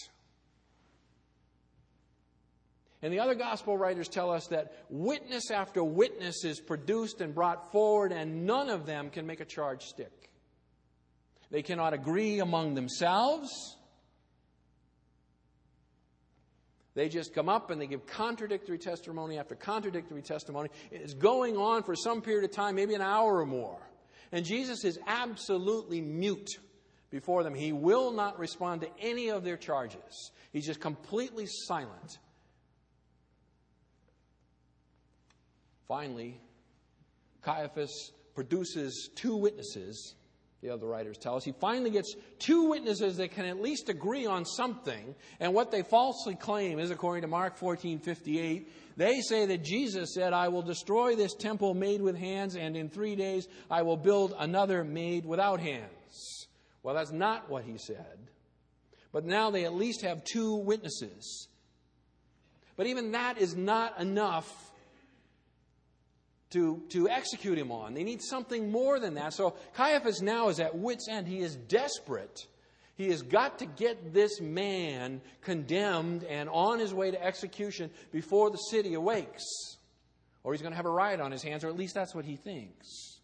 And 3.04 3.12
the 3.12 3.20
other 3.20 3.36
gospel 3.36 3.78
writers 3.78 4.08
tell 4.08 4.32
us 4.32 4.48
that 4.48 4.72
witness 4.90 5.52
after 5.52 5.84
witness 5.84 6.46
is 6.46 6.62
produced 6.62 7.20
and 7.20 7.36
brought 7.36 7.70
forward, 7.74 8.14
and 8.14 8.46
none 8.46 8.70
of 8.70 8.86
them 8.86 9.10
can 9.10 9.28
make 9.28 9.42
a 9.42 9.46
charge 9.46 9.84
stick. 9.84 10.32
They 11.52 11.62
cannot 11.62 11.94
agree 11.94 12.40
among 12.40 12.76
themselves. 12.76 13.76
They 16.96 17.10
just 17.10 17.34
come 17.34 17.50
up 17.50 17.72
and 17.72 17.82
they 17.82 17.88
give 17.88 18.06
contradictory 18.06 18.78
testimony 18.78 19.38
after 19.38 19.56
contradictory 19.56 20.22
testimony. 20.22 20.70
It's 20.90 21.14
going 21.14 21.58
on 21.58 21.84
for 21.84 21.96
some 21.96 22.22
period 22.22 22.46
of 22.46 22.52
time, 22.52 22.76
maybe 22.76 22.94
an 22.94 23.02
hour 23.02 23.38
or 23.38 23.46
more. 23.46 23.82
And 24.32 24.46
Jesus 24.46 24.86
is 24.86 24.98
absolutely 25.06 26.00
mute 26.00 26.52
before 27.10 27.44
them. 27.44 27.54
He 27.54 27.74
will 27.74 28.14
not 28.14 28.40
respond 28.40 28.82
to 28.82 28.88
any 29.02 29.30
of 29.30 29.44
their 29.44 29.58
charges. 29.58 30.32
He's 30.54 30.66
just 30.66 30.80
completely 30.80 31.48
silent. 31.48 32.18
Finally, 35.88 36.40
Caiaphas 37.42 38.12
produces 38.36 39.10
two 39.16 39.36
witnesses 39.36 40.16
the 40.64 40.70
other 40.70 40.88
writers 40.88 41.18
tell 41.18 41.36
us. 41.36 41.44
He 41.44 41.52
finally 41.52 41.92
gets 41.92 42.16
two 42.40 42.70
witnesses 42.70 43.18
that 43.18 43.32
can 43.32 43.46
at 43.46 43.62
least 43.62 43.90
agree 43.90 44.26
on 44.26 44.46
something. 44.46 45.14
And 45.42 45.54
what 45.54 45.72
they 45.72 45.84
falsely 45.84 46.36
claim 46.36 46.80
is, 46.80 46.90
according 46.90 47.24
to 47.24 47.28
Mark 47.28 47.58
14 47.58 48.00
58, 48.00 48.72
they 48.96 49.20
say 49.20 49.46
that 49.46 49.64
Jesus 49.64 50.14
said, 50.14 50.32
I 50.32 50.48
will 50.48 50.62
destroy 50.62 51.18
this 51.18 51.36
temple 51.36 51.74
made 51.74 52.02
with 52.02 52.16
hands, 52.16 52.56
and 52.56 52.78
in 52.78 52.90
three 52.90 53.18
days 53.18 53.46
I 53.70 53.82
will 53.82 53.98
build 53.98 54.34
another 54.40 54.86
made 54.86 55.26
without 55.26 55.60
hands. 55.60 56.48
Well, 56.82 56.96
that's 56.96 57.12
not 57.12 57.50
what 57.50 57.66
he 57.66 57.78
said. 57.78 58.30
But 59.12 59.26
now 59.26 59.52
they 59.52 59.66
at 59.66 59.74
least 59.74 60.02
have 60.04 60.24
two 60.24 60.56
witnesses. 60.56 61.50
But 62.78 62.88
even 62.88 63.12
that 63.12 63.38
is 63.38 63.54
not 63.54 64.00
enough 64.00 64.72
to, 66.54 66.82
to 66.90 67.10
execute 67.10 67.58
him 67.58 67.72
on. 67.72 67.94
They 67.94 68.04
need 68.04 68.22
something 68.22 68.72
more 68.72 69.00
than 69.00 69.16
that. 69.16 69.34
So 69.34 69.56
Caiaphas 69.74 70.22
now 70.22 70.50
is 70.50 70.60
at 70.60 70.76
wit's 70.76 71.08
end. 71.10 71.28
He 71.28 71.40
is 71.40 71.56
desperate. 71.56 72.48
He 72.96 73.10
has 73.10 73.24
got 73.24 73.60
to 73.60 73.66
get 73.66 74.14
this 74.14 74.40
man 74.40 75.22
condemned 75.42 76.24
and 76.24 76.48
on 76.50 76.80
his 76.80 76.94
way 76.94 77.12
to 77.12 77.24
execution 77.24 77.90
before 78.12 78.52
the 78.52 78.58
city 78.58 78.94
awakes. 78.94 79.44
Or 80.44 80.54
he's 80.54 80.62
going 80.62 80.74
to 80.74 80.78
have 80.78 80.86
a 80.86 80.92
riot 80.92 81.20
on 81.20 81.32
his 81.32 81.42
hands, 81.42 81.64
or 81.64 81.70
at 81.70 81.76
least 81.76 81.96
that's 81.96 82.14
what 82.14 82.26
he 82.26 82.36
thinks. 82.36 83.20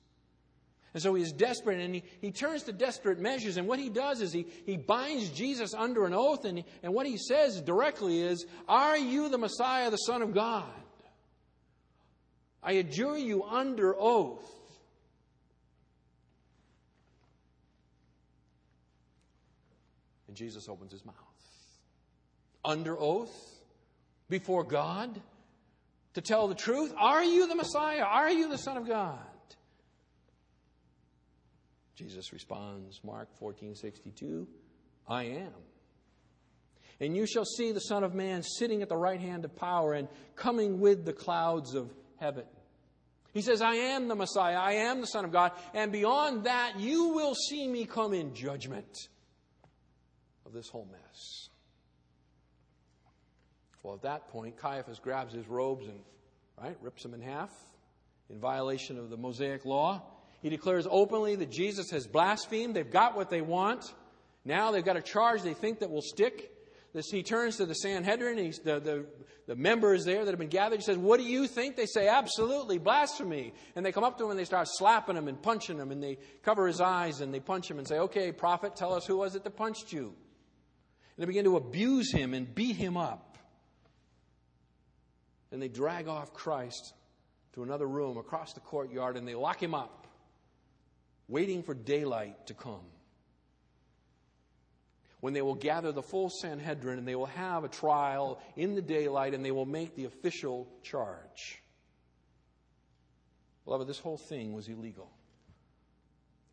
And 0.94 1.04
so 1.04 1.14
he 1.14 1.22
is 1.22 1.32
desperate, 1.32 1.80
and 1.80 1.94
he, 1.94 2.04
he 2.20 2.32
turns 2.32 2.64
to 2.64 2.72
desperate 2.72 3.20
measures. 3.20 3.58
And 3.58 3.68
what 3.68 3.78
he 3.78 3.90
does 3.90 4.22
is 4.22 4.34
he, 4.34 4.48
he 4.66 4.76
binds 4.76 5.30
Jesus 5.30 5.76
under 5.76 6.06
an 6.06 6.14
oath, 6.16 6.46
and, 6.46 6.64
and 6.82 6.94
what 6.96 7.06
he 7.06 7.18
says 7.18 7.62
directly 7.62 8.22
is, 8.22 8.48
Are 8.68 8.98
you 8.98 9.30
the 9.30 9.38
Messiah, 9.38 9.92
the 9.92 9.98
Son 9.98 10.24
of 10.24 10.34
God? 10.34 10.66
I 12.62 12.74
adjure 12.74 13.18
you 13.18 13.44
under 13.44 13.96
oath. 13.98 14.50
And 20.28 20.36
Jesus 20.36 20.70
opens 20.70 20.92
his 20.92 21.06
mouth. 21.06 21.16
Under 22.64 23.00
oath, 23.00 23.34
before 24.30 24.64
God, 24.64 25.20
to 26.14 26.22
tell 26.22 26.48
the 26.48 26.56
truth. 26.56 26.94
Are 26.98 27.24
you 27.24 27.48
the 27.48 27.56
Messiah? 27.56 28.04
Are 28.04 28.30
you 28.30 28.50
the 28.50 28.58
Son 28.58 28.78
of 28.78 28.88
God? 28.88 29.18
Jesus 31.96 32.32
responds, 32.32 33.02
Mark 33.04 33.28
14, 33.40 33.76
62, 33.76 34.48
I 35.08 35.24
am. 35.24 35.52
And 37.02 37.16
you 37.16 37.26
shall 37.26 37.46
see 37.46 37.72
the 37.72 37.82
Son 37.82 38.04
of 38.04 38.14
Man 38.14 38.44
sitting 38.44 38.82
at 38.82 38.90
the 38.90 38.98
right 38.98 39.20
hand 39.20 39.46
of 39.46 39.56
power 39.56 39.94
and 39.94 40.08
coming 40.36 40.80
with 40.80 41.06
the 41.06 41.14
clouds 41.14 41.74
of 41.74 41.92
heaven. 42.20 42.46
He 43.34 43.42
says, 43.42 43.62
I 43.62 43.76
am 43.76 44.08
the 44.08 44.16
Messiah, 44.16 44.56
I 44.56 44.74
am 44.74 45.02
the 45.02 45.08
Son 45.08 45.24
of 45.24 45.32
God, 45.32 45.52
and 45.74 45.92
beyond 45.92 46.46
that, 46.46 46.80
you 46.80 47.10
will 47.10 47.36
see 47.36 47.68
me 47.68 47.86
come 47.86 48.14
in 48.14 48.34
judgment 48.34 49.08
of 50.46 50.54
this 50.54 50.68
whole 50.68 50.88
mess. 50.92 51.50
Well, 53.84 53.94
at 53.94 54.02
that 54.02 54.30
point, 54.30 54.58
Caiaphas 54.58 55.00
grabs 55.00 55.34
his 55.34 55.48
robes 55.48 55.88
and 55.88 56.00
right, 56.62 56.76
rips 56.82 57.04
them 57.04 57.14
in 57.14 57.22
half 57.22 57.52
in 58.30 58.40
violation 58.40 58.98
of 58.98 59.10
the 59.10 59.18
Mosaic 59.18 59.66
law. 59.66 60.02
He 60.42 60.50
declares 60.50 60.88
openly 60.90 61.36
that 61.36 61.52
Jesus 61.52 61.90
has 61.92 62.08
blasphemed. 62.08 62.76
They've 62.76 62.90
got 62.90 63.16
what 63.16 63.30
they 63.30 63.42
want. 63.42 63.94
Now 64.46 64.72
they've 64.72 64.86
got 64.86 64.98
a 64.98 65.02
charge 65.02 65.42
they 65.42 65.54
think 65.54 65.80
that 65.80 65.92
will 65.92 66.02
stick. 66.02 66.52
This, 66.92 67.10
he 67.12 67.22
turns 67.22 67.58
to 67.58 67.68
the 67.68 67.76
Sanhedrin, 67.76 68.38
he's, 68.40 68.60
the, 68.60 68.80
the, 68.80 69.06
the 69.46 69.56
members 69.56 70.06
there 70.06 70.26
that 70.26 70.32
have 70.32 70.40
been 70.40 70.48
gathered. 70.48 70.78
He 70.78 70.84
says, 70.84 70.98
What 70.98 71.20
do 71.20 71.26
you 71.26 71.46
think? 71.46 71.76
They 71.76 71.86
say, 71.86 72.08
Absolutely, 72.08 72.80
blasphemy. 72.80 73.54
And 73.76 73.86
they 73.86 73.92
come 73.92 74.04
up 74.04 74.18
to 74.18 74.24
him 74.24 74.32
and 74.32 74.40
they 74.40 74.46
start 74.46 74.68
slapping 74.70 75.16
him 75.16 75.28
and 75.28 75.40
punching 75.40 75.78
him, 75.78 75.92
and 75.92 76.02
they 76.02 76.18
cover 76.42 76.66
his 76.66 76.82
eyes 76.82 77.22
and 77.22 77.32
they 77.32 77.40
punch 77.40 77.70
him 77.70 77.78
and 77.78 77.88
say, 77.88 78.00
Okay, 78.00 78.32
prophet, 78.32 78.76
tell 78.76 78.94
us 78.94 79.06
who 79.06 79.18
was 79.18 79.36
it 79.36 79.44
that 79.44 79.56
punched 79.56 79.94
you? 79.94 80.06
And 80.08 81.24
they 81.24 81.26
begin 81.26 81.46
to 81.46 81.58
abuse 81.58 82.12
him 82.12 82.34
and 82.34 82.54
beat 82.54 82.76
him 82.76 82.98
up. 82.98 83.38
And 85.52 85.62
they 85.62 85.68
drag 85.68 86.08
off 86.08 86.34
Christ 86.34 86.94
to 87.54 87.62
another 87.62 87.88
room 87.88 88.18
across 88.18 88.54
the 88.54 88.62
courtyard 88.62 89.16
and 89.16 89.28
they 89.28 89.36
lock 89.36 89.62
him 89.62 89.76
up, 89.76 90.08
waiting 91.28 91.62
for 91.62 91.76
daylight 91.76 92.48
to 92.48 92.56
come 92.56 92.86
when 95.20 95.34
they 95.34 95.42
will 95.42 95.56
gather 95.56 95.92
the 95.92 96.02
full 96.02 96.30
Sanhedrin 96.30 96.98
and 96.98 97.08
they 97.08 97.16
will 97.16 97.26
have 97.26 97.64
a 97.64 97.70
trial 97.70 98.42
in 98.56 98.76
the 98.76 98.82
daylight 98.82 99.34
and 99.34 99.44
they 99.44 99.52
will 99.52 99.66
make 99.66 99.96
the 99.96 100.06
official 100.06 100.68
charge. 100.82 101.62
Beloved, 103.66 103.88
this 103.88 104.00
whole 104.00 104.18
thing 104.18 104.54
was 104.54 104.68
illegal. 104.68 105.12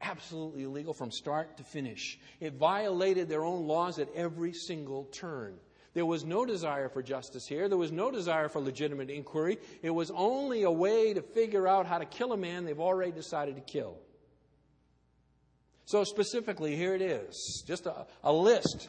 Absolutely 0.03 0.65
illegal 0.65 0.93
from 0.93 1.11
start 1.11 1.57
to 1.57 1.65
finish. 1.65 2.19
It 2.41 2.55
violated 2.55 3.29
their 3.29 3.45
own 3.45 3.67
laws 3.67 3.99
at 3.99 4.09
every 4.15 4.53
single 4.53 5.05
turn. 5.05 5.59
There 5.95 6.05
was 6.05 6.27
no 6.27 6.45
desire 6.45 6.91
for 6.91 7.03
justice 7.03 7.47
here. 7.47 7.71
There 7.71 7.79
was 7.79 7.91
no 7.91 8.11
desire 8.11 8.51
for 8.51 8.61
legitimate 8.61 9.09
inquiry. 9.09 9.59
It 9.83 9.89
was 9.89 10.11
only 10.11 10.65
a 10.65 10.71
way 10.71 11.15
to 11.15 11.23
figure 11.23 11.67
out 11.67 11.87
how 11.87 11.97
to 11.97 12.05
kill 12.05 12.35
a 12.35 12.37
man 12.37 12.67
they've 12.67 12.79
already 12.79 13.13
decided 13.13 13.55
to 13.55 13.63
kill. 13.63 13.97
So, 15.87 16.03
specifically, 16.05 16.77
here 16.77 16.95
it 16.95 17.03
is 17.03 17.65
just 17.67 17.87
a, 17.87 18.07
a 18.23 18.33
list 18.33 18.89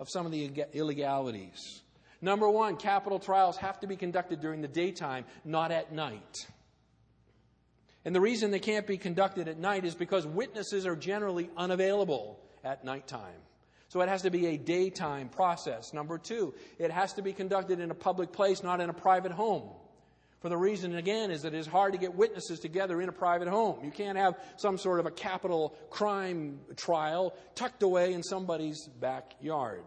of 0.00 0.08
some 0.08 0.26
of 0.26 0.32
the 0.32 0.50
illegalities. 0.72 1.82
Number 2.20 2.48
one, 2.48 2.76
capital 2.76 3.18
trials 3.18 3.58
have 3.58 3.78
to 3.80 3.86
be 3.86 3.96
conducted 3.96 4.40
during 4.40 4.62
the 4.62 4.68
daytime, 4.68 5.24
not 5.44 5.70
at 5.70 5.92
night. 5.92 6.46
And 8.04 8.14
the 8.14 8.20
reason 8.20 8.50
they 8.50 8.60
can't 8.60 8.86
be 8.86 8.96
conducted 8.96 9.48
at 9.48 9.58
night 9.58 9.84
is 9.84 9.94
because 9.94 10.26
witnesses 10.26 10.86
are 10.86 10.96
generally 10.96 11.50
unavailable 11.56 12.40
at 12.64 12.82
nighttime. 12.82 13.42
So 13.88 14.00
it 14.00 14.08
has 14.08 14.22
to 14.22 14.30
be 14.30 14.46
a 14.46 14.56
daytime 14.56 15.28
process. 15.28 15.92
Number 15.92 16.16
two, 16.16 16.54
it 16.78 16.90
has 16.90 17.12
to 17.14 17.22
be 17.22 17.32
conducted 17.32 17.80
in 17.80 17.90
a 17.90 17.94
public 17.94 18.32
place, 18.32 18.62
not 18.62 18.80
in 18.80 18.88
a 18.88 18.94
private 18.94 19.32
home. 19.32 19.68
For 20.40 20.48
the 20.48 20.56
reason, 20.56 20.94
again, 20.94 21.32
is 21.32 21.42
that 21.42 21.52
it 21.52 21.58
is 21.58 21.66
hard 21.66 21.92
to 21.92 21.98
get 21.98 22.14
witnesses 22.14 22.60
together 22.60 23.02
in 23.02 23.08
a 23.08 23.12
private 23.12 23.48
home. 23.48 23.84
You 23.84 23.90
can't 23.90 24.16
have 24.16 24.36
some 24.56 24.78
sort 24.78 25.00
of 25.00 25.06
a 25.06 25.10
capital 25.10 25.74
crime 25.90 26.60
trial 26.76 27.34
tucked 27.56 27.82
away 27.82 28.12
in 28.12 28.22
somebody's 28.22 28.88
backyard. 29.00 29.82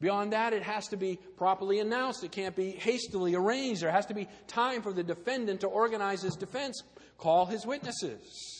Beyond 0.00 0.32
that, 0.32 0.52
it 0.54 0.62
has 0.62 0.88
to 0.88 0.96
be 0.96 1.18
properly 1.36 1.78
announced. 1.78 2.24
It 2.24 2.32
can't 2.32 2.56
be 2.56 2.70
hastily 2.70 3.34
arranged. 3.34 3.82
There 3.82 3.92
has 3.92 4.06
to 4.06 4.14
be 4.14 4.28
time 4.48 4.82
for 4.82 4.92
the 4.92 5.04
defendant 5.04 5.60
to 5.60 5.66
organize 5.68 6.22
his 6.22 6.34
defense, 6.34 6.82
call 7.18 7.46
his 7.46 7.66
witnesses. 7.66 8.59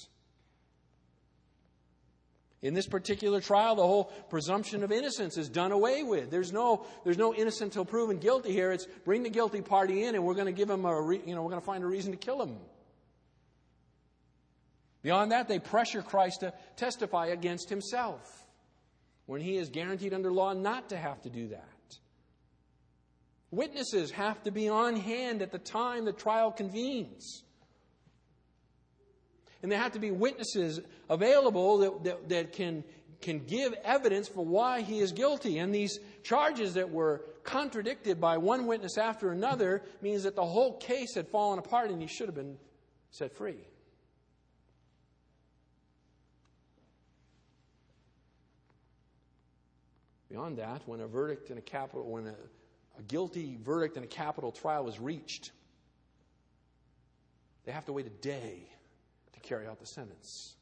In 2.63 2.75
this 2.75 2.87
particular 2.87 3.41
trial, 3.41 3.75
the 3.75 3.87
whole 3.87 4.05
presumption 4.29 4.85
of 4.85 4.93
innocence 4.93 5.39
is 5.39 5.49
done 5.49 5.73
away 5.73 6.03
with. 6.03 6.31
There's 6.31 6.53
no, 6.53 6.85
there's 7.05 7.17
no 7.17 7.35
innocent 7.35 7.69
until 7.69 7.87
proven 7.87 8.19
guilty 8.19 8.53
here. 8.53 8.71
It's 8.71 8.87
bring 9.05 9.23
the 9.23 9.31
guilty 9.31 9.63
party 9.63 10.05
in 10.05 10.15
and 10.15 10.25
we're 10.25 10.35
going 10.35 10.47
to 10.47 10.53
give 10.53 10.69
him 10.69 10.85
a, 10.85 11.01
re, 11.01 11.21
you 11.25 11.35
know, 11.35 11.43
we're 11.43 11.51
going 11.51 11.63
to 11.63 11.67
find 11.67 11.83
a 11.83 11.87
reason 11.87 12.13
to 12.13 12.19
kill 12.19 12.43
him. 12.43 12.59
Beyond 15.03 15.33
that, 15.33 15.49
they 15.49 15.59
pressure 15.59 16.03
Christ 16.03 16.41
to 16.41 16.53
testify 16.77 17.29
against 17.29 17.71
himself 17.71 18.47
when 19.25 19.41
he 19.41 19.57
is 19.57 19.71
guaranteed 19.71 20.13
under 20.13 20.31
law 20.31 20.53
not 20.53 20.91
to 20.91 20.99
have 20.99 21.23
to 21.23 21.31
do 21.31 21.49
that. 21.49 21.99
Witnesses 23.51 24.11
have 24.11 24.43
to 24.43 24.51
be 24.51 24.69
on 24.69 24.97
hand 24.97 25.41
at 25.41 25.51
the 25.51 25.59
time 25.59 26.05
the 26.05 26.13
trial 26.13 26.53
convenes. 26.53 27.43
And 29.63 29.71
there 29.71 29.79
have 29.79 29.93
to 29.93 29.99
be 29.99 30.11
witnesses 30.11 30.81
available 31.09 31.79
that, 31.79 32.05
that, 32.05 32.29
that, 32.29 32.53
can, 32.53 32.83
can 33.21 33.41
give 33.41 33.75
evidence 33.85 34.29
for 34.29 34.45
why 34.45 34.81
he 34.81 35.01
is 35.01 35.13
guilty. 35.13 35.59
And 35.59 35.75
these 35.75 35.99
charges 36.23 36.75
that 36.75 36.91
were 36.91 37.23
contradicted 37.45 38.21
by 38.21 38.39
one 38.39 38.67
witness 38.67 38.97
after 38.97 39.31
another 39.33 39.83
means 40.01 40.23
that 40.23 40.37
the 40.37 40.45
whole 40.45 40.79
case 40.79 41.15
had 41.15 41.29
fallen 41.29 41.59
apart 41.59 41.91
and 41.91 42.01
he 42.01 42.09
should 42.09 42.27
have 42.27 42.35
been 42.35 42.57
set 43.11 43.35
free. 43.35 43.59
Beyond 50.31 50.59
that, 50.59 50.83
when 50.87 51.01
a 51.01 51.09
verdict 51.09 51.51
in 51.51 51.59
a 51.59 51.63
capital, 51.63 52.09
when 52.09 52.29
a, 52.29 52.35
a 52.99 53.03
guilty 53.09 53.59
verdict 53.61 53.97
in 53.97 54.05
a 54.05 54.07
capital 54.07 54.53
trial 54.53 54.89
is 54.89 55.01
reached, 55.01 55.51
they 57.65 57.73
have 57.73 57.85
to 57.87 57.93
wait 57.93 58.07
a 58.07 58.11
day 58.11 58.63
to 59.41 59.49
carry 59.49 59.67
out 59.67 59.81
the 59.81 59.87
sentence. 59.87 60.57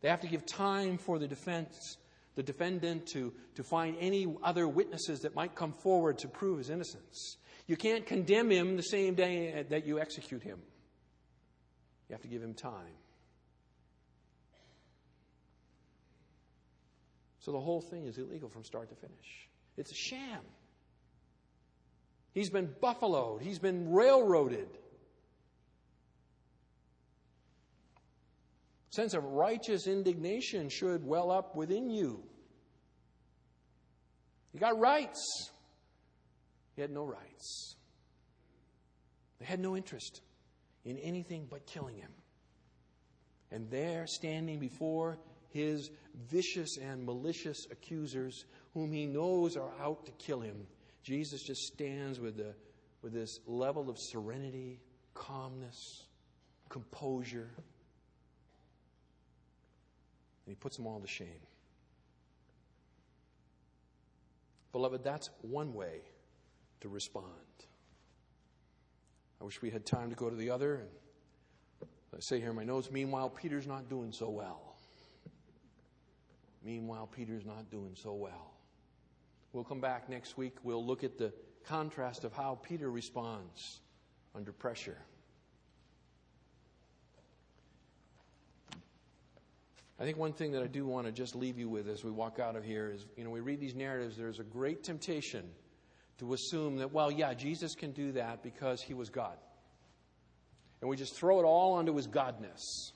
They 0.00 0.08
have 0.08 0.20
to 0.20 0.28
give 0.28 0.46
time 0.46 0.98
for 0.98 1.18
the 1.18 1.26
defense, 1.26 1.96
the 2.36 2.42
defendant 2.42 3.06
to, 3.08 3.32
to 3.56 3.62
find 3.62 3.96
any 4.00 4.26
other 4.42 4.68
witnesses 4.68 5.20
that 5.20 5.34
might 5.34 5.54
come 5.54 5.72
forward 5.72 6.18
to 6.18 6.28
prove 6.28 6.58
his 6.58 6.70
innocence. 6.70 7.36
You 7.66 7.76
can't 7.76 8.06
condemn 8.06 8.50
him 8.50 8.76
the 8.76 8.82
same 8.82 9.14
day 9.14 9.52
uh, 9.52 9.64
that 9.70 9.86
you 9.86 10.00
execute 10.00 10.42
him. 10.42 10.58
You 12.08 12.14
have 12.14 12.22
to 12.22 12.28
give 12.28 12.42
him 12.42 12.54
time. 12.54 12.94
So 17.40 17.52
the 17.52 17.60
whole 17.60 17.80
thing 17.80 18.06
is 18.06 18.18
illegal 18.18 18.48
from 18.48 18.64
start 18.64 18.88
to 18.90 18.94
finish. 18.94 19.48
It's 19.76 19.90
a 19.90 19.94
sham. 19.94 20.40
He's 22.32 22.50
been 22.50 22.74
buffaloed, 22.80 23.42
he's 23.42 23.58
been 23.58 23.92
railroaded. 23.92 24.68
Sense 28.90 29.14
of 29.14 29.24
righteous 29.24 29.86
indignation 29.86 30.68
should 30.68 31.04
well 31.04 31.30
up 31.30 31.54
within 31.54 31.90
you. 31.90 32.22
You 34.52 34.60
got 34.60 34.78
rights. 34.78 35.50
He 36.74 36.80
had 36.80 36.90
no 36.90 37.04
rights. 37.04 37.76
They 39.38 39.46
had 39.46 39.60
no 39.60 39.76
interest 39.76 40.22
in 40.84 40.96
anything 40.98 41.46
but 41.50 41.66
killing 41.66 41.96
him. 41.96 42.10
And 43.50 43.70
there, 43.70 44.06
standing 44.06 44.58
before 44.58 45.18
his 45.50 45.90
vicious 46.30 46.76
and 46.78 47.04
malicious 47.04 47.66
accusers, 47.70 48.44
whom 48.74 48.92
he 48.92 49.06
knows 49.06 49.56
are 49.56 49.72
out 49.80 50.06
to 50.06 50.12
kill 50.12 50.40
him, 50.40 50.66
Jesus 51.02 51.42
just 51.42 51.62
stands 51.62 52.20
with, 52.20 52.36
the, 52.36 52.54
with 53.02 53.12
this 53.12 53.38
level 53.46 53.88
of 53.88 53.96
serenity, 53.98 54.80
calmness, 55.14 56.06
composure, 56.68 57.50
he 60.48 60.54
puts 60.54 60.76
them 60.76 60.86
all 60.86 61.00
to 61.00 61.06
shame. 61.06 61.40
Beloved, 64.72 65.02
that's 65.02 65.30
one 65.42 65.74
way 65.74 66.02
to 66.80 66.88
respond. 66.88 67.26
I 69.40 69.44
wish 69.44 69.62
we 69.62 69.70
had 69.70 69.86
time 69.86 70.10
to 70.10 70.16
go 70.16 70.28
to 70.28 70.36
the 70.36 70.50
other. 70.50 70.76
And 70.76 70.88
I 72.14 72.20
say 72.20 72.40
here 72.40 72.50
in 72.50 72.56
my 72.56 72.64
notes, 72.64 72.90
meanwhile, 72.90 73.30
Peter's 73.30 73.66
not 73.66 73.88
doing 73.88 74.12
so 74.12 74.28
well. 74.28 74.76
Meanwhile, 76.64 77.06
Peter's 77.06 77.46
not 77.46 77.70
doing 77.70 77.92
so 77.94 78.12
well. 78.14 78.52
We'll 79.52 79.64
come 79.64 79.80
back 79.80 80.08
next 80.08 80.36
week. 80.36 80.56
We'll 80.62 80.84
look 80.84 81.04
at 81.04 81.16
the 81.16 81.32
contrast 81.64 82.24
of 82.24 82.32
how 82.32 82.58
Peter 82.62 82.90
responds 82.90 83.80
under 84.34 84.52
pressure. 84.52 84.98
I 90.00 90.04
think 90.04 90.16
one 90.16 90.32
thing 90.32 90.52
that 90.52 90.62
I 90.62 90.68
do 90.68 90.86
want 90.86 91.06
to 91.06 91.12
just 91.12 91.34
leave 91.34 91.58
you 91.58 91.68
with 91.68 91.88
as 91.88 92.04
we 92.04 92.10
walk 92.10 92.38
out 92.38 92.54
of 92.54 92.64
here 92.64 92.92
is, 92.94 93.04
you 93.16 93.24
know, 93.24 93.30
we 93.30 93.40
read 93.40 93.58
these 93.58 93.74
narratives, 93.74 94.16
there's 94.16 94.38
a 94.38 94.44
great 94.44 94.84
temptation 94.84 95.44
to 96.18 96.34
assume 96.34 96.76
that, 96.78 96.92
well, 96.92 97.10
yeah, 97.10 97.34
Jesus 97.34 97.74
can 97.74 97.90
do 97.92 98.12
that 98.12 98.42
because 98.42 98.80
he 98.80 98.94
was 98.94 99.10
God. 99.10 99.36
And 100.80 100.88
we 100.88 100.96
just 100.96 101.16
throw 101.16 101.40
it 101.40 101.44
all 101.44 101.74
onto 101.74 101.94
his 101.96 102.06
godness. 102.06 102.92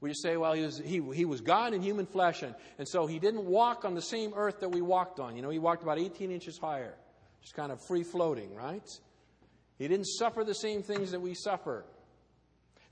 We 0.00 0.10
just 0.10 0.22
say, 0.22 0.36
well, 0.36 0.52
he 0.52 0.62
was, 0.62 0.78
he, 0.78 1.00
he 1.14 1.24
was 1.24 1.40
God 1.40 1.74
in 1.74 1.80
human 1.80 2.06
flesh, 2.06 2.42
and, 2.42 2.54
and 2.78 2.88
so 2.88 3.06
he 3.06 3.18
didn't 3.18 3.44
walk 3.44 3.84
on 3.84 3.94
the 3.94 4.02
same 4.02 4.32
earth 4.34 4.60
that 4.60 4.70
we 4.70 4.82
walked 4.82 5.20
on. 5.20 5.36
You 5.36 5.42
know, 5.42 5.50
he 5.50 5.58
walked 5.58 5.82
about 5.82 5.98
18 5.98 6.30
inches 6.30 6.58
higher, 6.58 6.94
just 7.40 7.54
kind 7.54 7.70
of 7.70 7.80
free 7.86 8.02
floating, 8.02 8.54
right? 8.54 8.86
He 9.78 9.88
didn't 9.88 10.06
suffer 10.06 10.44
the 10.44 10.54
same 10.54 10.82
things 10.82 11.12
that 11.12 11.20
we 11.20 11.34
suffer. 11.34 11.84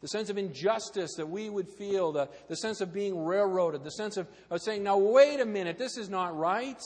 The 0.04 0.08
sense 0.08 0.28
of 0.28 0.36
injustice 0.36 1.14
that 1.14 1.30
we 1.30 1.48
would 1.48 1.66
feel, 1.66 2.12
the, 2.12 2.28
the 2.48 2.56
sense 2.56 2.82
of 2.82 2.92
being 2.92 3.24
railroaded, 3.24 3.84
the 3.84 3.90
sense 3.90 4.18
of, 4.18 4.28
of 4.50 4.60
saying, 4.60 4.82
now 4.82 4.98
wait 4.98 5.40
a 5.40 5.46
minute, 5.46 5.78
this 5.78 5.96
is 5.96 6.10
not 6.10 6.36
right. 6.36 6.82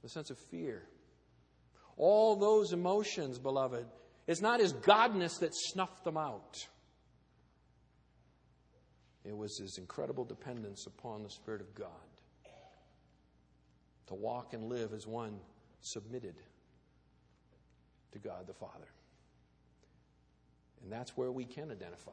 The 0.00 0.08
sense 0.08 0.30
of 0.30 0.38
fear. 0.50 0.88
All 1.98 2.36
those 2.36 2.72
emotions, 2.72 3.38
beloved, 3.38 3.84
it's 4.26 4.40
not 4.40 4.60
his 4.60 4.72
godness 4.72 5.40
that 5.40 5.54
snuffed 5.54 6.04
them 6.04 6.16
out. 6.16 6.56
It 9.26 9.36
was 9.36 9.58
his 9.58 9.76
incredible 9.76 10.24
dependence 10.24 10.86
upon 10.86 11.22
the 11.22 11.28
Spirit 11.28 11.60
of 11.60 11.74
God 11.74 11.90
to 14.06 14.14
walk 14.14 14.54
and 14.54 14.70
live 14.70 14.94
as 14.94 15.06
one 15.06 15.38
submitted 15.82 16.36
to 18.12 18.18
God 18.18 18.46
the 18.46 18.54
Father. 18.54 18.88
And 20.82 20.92
that's 20.92 21.16
where 21.16 21.30
we 21.30 21.44
can 21.44 21.70
identify, 21.70 22.10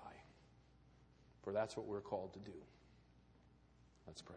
for 1.43 1.53
that's 1.53 1.77
what 1.77 1.85
we're 1.85 2.01
called 2.01 2.33
to 2.33 2.39
do. 2.39 2.57
Let's 4.05 4.21
pray. 4.21 4.35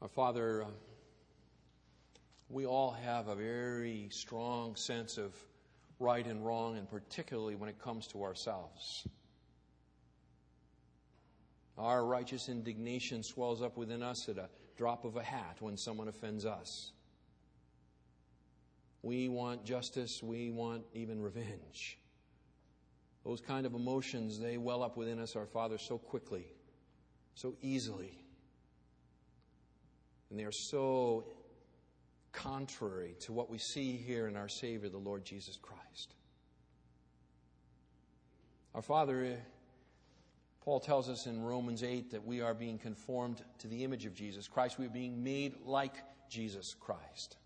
Our 0.00 0.08
Father, 0.08 0.64
we 2.48 2.66
all 2.66 2.92
have 2.92 3.26
a 3.26 3.34
very 3.34 4.08
strong 4.10 4.76
sense 4.76 5.18
of 5.18 5.34
right 5.98 6.24
and 6.24 6.46
wrong, 6.46 6.78
and 6.78 6.88
particularly 6.88 7.56
when 7.56 7.68
it 7.68 7.80
comes 7.80 8.06
to 8.08 8.22
ourselves. 8.22 9.06
Our 11.76 12.04
righteous 12.04 12.48
indignation 12.48 13.22
swells 13.22 13.62
up 13.62 13.76
within 13.76 14.02
us 14.02 14.28
at 14.28 14.38
a 14.38 14.48
drop 14.76 15.04
of 15.04 15.16
a 15.16 15.22
hat 15.22 15.56
when 15.60 15.76
someone 15.76 16.08
offends 16.08 16.46
us. 16.46 16.92
We 19.02 19.28
want 19.28 19.64
justice, 19.64 20.22
we 20.22 20.50
want 20.50 20.82
even 20.92 21.22
revenge. 21.22 21.98
Those 23.24 23.40
kind 23.40 23.66
of 23.66 23.74
emotions, 23.74 24.38
they 24.38 24.56
well 24.56 24.82
up 24.82 24.96
within 24.96 25.18
us, 25.20 25.36
our 25.36 25.46
Father, 25.46 25.78
so 25.78 25.98
quickly, 25.98 26.46
so 27.34 27.54
easily. 27.60 28.24
And 30.30 30.38
they 30.38 30.44
are 30.44 30.52
so 30.52 31.26
contrary 32.32 33.14
to 33.20 33.32
what 33.32 33.50
we 33.50 33.58
see 33.58 33.96
here 33.96 34.28
in 34.28 34.36
our 34.36 34.48
Savior, 34.48 34.88
the 34.88 34.98
Lord 34.98 35.24
Jesus 35.24 35.56
Christ. 35.60 36.14
Our 38.74 38.82
Father, 38.82 39.36
Paul 40.62 40.80
tells 40.80 41.08
us 41.08 41.26
in 41.26 41.42
Romans 41.42 41.82
8 41.82 42.10
that 42.10 42.24
we 42.24 42.40
are 42.40 42.54
being 42.54 42.78
conformed 42.78 43.42
to 43.58 43.68
the 43.68 43.84
image 43.84 44.06
of 44.06 44.14
Jesus 44.14 44.46
Christ. 44.46 44.78
We 44.78 44.86
are 44.86 44.90
being 44.90 45.24
made 45.24 45.54
like 45.64 45.94
Jesus 46.28 46.74
Christ. 46.78 47.36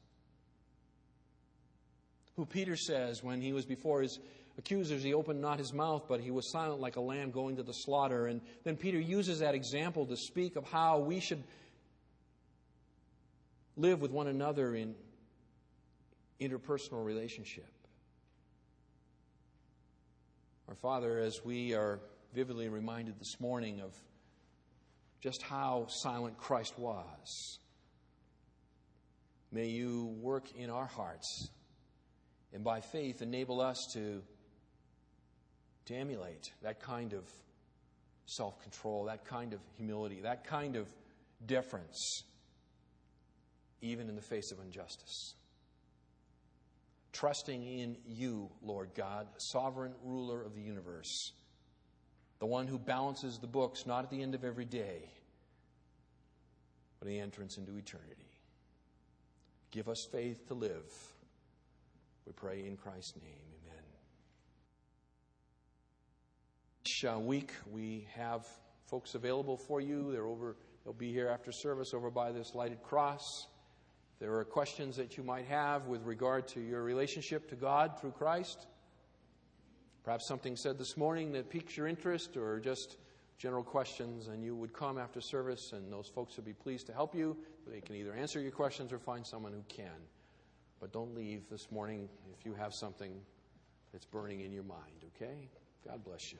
Who 2.36 2.46
Peter 2.46 2.76
says 2.76 3.22
when 3.22 3.40
he 3.40 3.52
was 3.52 3.66
before 3.66 4.02
his 4.02 4.18
accusers, 4.58 5.02
he 5.02 5.14
opened 5.14 5.40
not 5.40 5.58
his 5.58 5.72
mouth, 5.72 6.04
but 6.08 6.20
he 6.20 6.30
was 6.30 6.50
silent 6.50 6.80
like 6.80 6.96
a 6.96 7.00
lamb 7.00 7.30
going 7.30 7.56
to 7.56 7.62
the 7.62 7.74
slaughter. 7.74 8.26
And 8.26 8.40
then 8.64 8.76
Peter 8.76 8.98
uses 8.98 9.40
that 9.40 9.54
example 9.54 10.06
to 10.06 10.16
speak 10.16 10.56
of 10.56 10.64
how 10.64 10.98
we 10.98 11.20
should 11.20 11.42
live 13.76 14.00
with 14.00 14.10
one 14.10 14.28
another 14.28 14.74
in 14.74 14.94
interpersonal 16.40 17.04
relationship. 17.04 17.70
Our 20.68 20.74
Father, 20.74 21.18
as 21.18 21.44
we 21.44 21.74
are 21.74 22.00
vividly 22.34 22.68
reminded 22.68 23.18
this 23.20 23.38
morning 23.40 23.80
of 23.80 23.94
just 25.20 25.42
how 25.42 25.86
silent 25.88 26.38
Christ 26.38 26.78
was, 26.78 27.58
may 29.50 29.66
you 29.66 30.16
work 30.20 30.50
in 30.56 30.70
our 30.70 30.86
hearts 30.86 31.50
and 32.52 32.62
by 32.64 32.80
faith 32.80 33.22
enable 33.22 33.60
us 33.60 33.86
to, 33.94 34.22
to 35.86 35.94
emulate 35.94 36.52
that 36.62 36.80
kind 36.80 37.12
of 37.12 37.24
self 38.26 38.60
control, 38.62 39.04
that 39.04 39.24
kind 39.24 39.52
of 39.52 39.60
humility, 39.76 40.20
that 40.22 40.44
kind 40.44 40.76
of 40.76 40.88
deference 41.46 42.24
even 43.82 44.08
in 44.08 44.14
the 44.14 44.22
face 44.22 44.52
of 44.52 44.60
injustice. 44.60 45.34
Trusting 47.12 47.62
in 47.62 47.96
you, 48.06 48.48
Lord 48.62 48.90
God, 48.94 49.26
sovereign 49.36 49.92
ruler 50.02 50.42
of 50.42 50.54
the 50.54 50.62
universe, 50.62 51.32
the 52.38 52.46
one 52.46 52.66
who 52.66 52.78
balances 52.78 53.38
the 53.38 53.46
books 53.46 53.84
not 53.84 54.04
at 54.04 54.10
the 54.10 54.22
end 54.22 54.34
of 54.34 54.44
every 54.44 54.64
day, 54.64 55.10
but 56.98 57.08
the 57.08 57.18
entrance 57.18 57.58
into 57.58 57.76
eternity. 57.76 58.30
Give 59.72 59.88
us 59.88 60.06
faith 60.10 60.46
to 60.48 60.54
live. 60.54 61.11
We 62.26 62.32
pray 62.32 62.64
in 62.66 62.76
Christ's 62.76 63.16
name. 63.16 63.44
Amen. 63.64 63.84
Each 66.86 67.04
uh, 67.04 67.18
week 67.18 67.52
we 67.70 68.06
have 68.14 68.46
folks 68.86 69.14
available 69.14 69.56
for 69.56 69.80
you. 69.80 70.12
They're 70.12 70.26
over. 70.26 70.56
They'll 70.84 70.92
be 70.92 71.12
here 71.12 71.28
after 71.28 71.52
service 71.52 71.94
over 71.94 72.10
by 72.10 72.32
this 72.32 72.54
lighted 72.54 72.82
cross. 72.82 73.46
There 74.20 74.36
are 74.36 74.44
questions 74.44 74.96
that 74.96 75.16
you 75.16 75.24
might 75.24 75.46
have 75.46 75.86
with 75.86 76.04
regard 76.04 76.46
to 76.48 76.60
your 76.60 76.82
relationship 76.82 77.48
to 77.50 77.56
God 77.56 78.00
through 78.00 78.12
Christ. 78.12 78.66
Perhaps 80.04 80.28
something 80.28 80.56
said 80.56 80.78
this 80.78 80.96
morning 80.96 81.32
that 81.32 81.50
piques 81.50 81.76
your 81.76 81.86
interest, 81.88 82.36
or 82.36 82.60
just 82.60 82.98
general 83.38 83.64
questions, 83.64 84.28
and 84.28 84.44
you 84.44 84.54
would 84.54 84.72
come 84.72 84.98
after 84.98 85.20
service, 85.20 85.72
and 85.72 85.92
those 85.92 86.08
folks 86.08 86.36
would 86.36 86.44
be 86.44 86.52
pleased 86.52 86.86
to 86.86 86.92
help 86.92 87.14
you. 87.14 87.36
They 87.66 87.80
can 87.80 87.96
either 87.96 88.12
answer 88.12 88.40
your 88.40 88.52
questions 88.52 88.92
or 88.92 88.98
find 88.98 89.26
someone 89.26 89.52
who 89.52 89.62
can. 89.68 89.90
But 90.82 90.92
don't 90.92 91.14
leave 91.14 91.48
this 91.48 91.70
morning 91.70 92.08
if 92.36 92.44
you 92.44 92.54
have 92.54 92.74
something 92.74 93.12
that's 93.92 94.04
burning 94.04 94.40
in 94.40 94.50
your 94.50 94.64
mind, 94.64 95.04
okay? 95.14 95.48
God 95.86 96.02
bless 96.04 96.32
you. 96.32 96.38